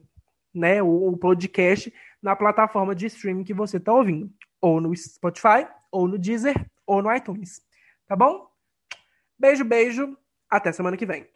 [0.52, 0.82] né?
[0.82, 1.92] O, o podcast
[2.22, 4.30] na plataforma de streaming que você está ouvindo.
[4.61, 7.61] Ou no Spotify, ou no Deezer, ou no iTunes.
[8.09, 8.48] Tá bom?
[9.38, 10.16] Beijo, beijo.
[10.50, 11.28] Até semana que vem.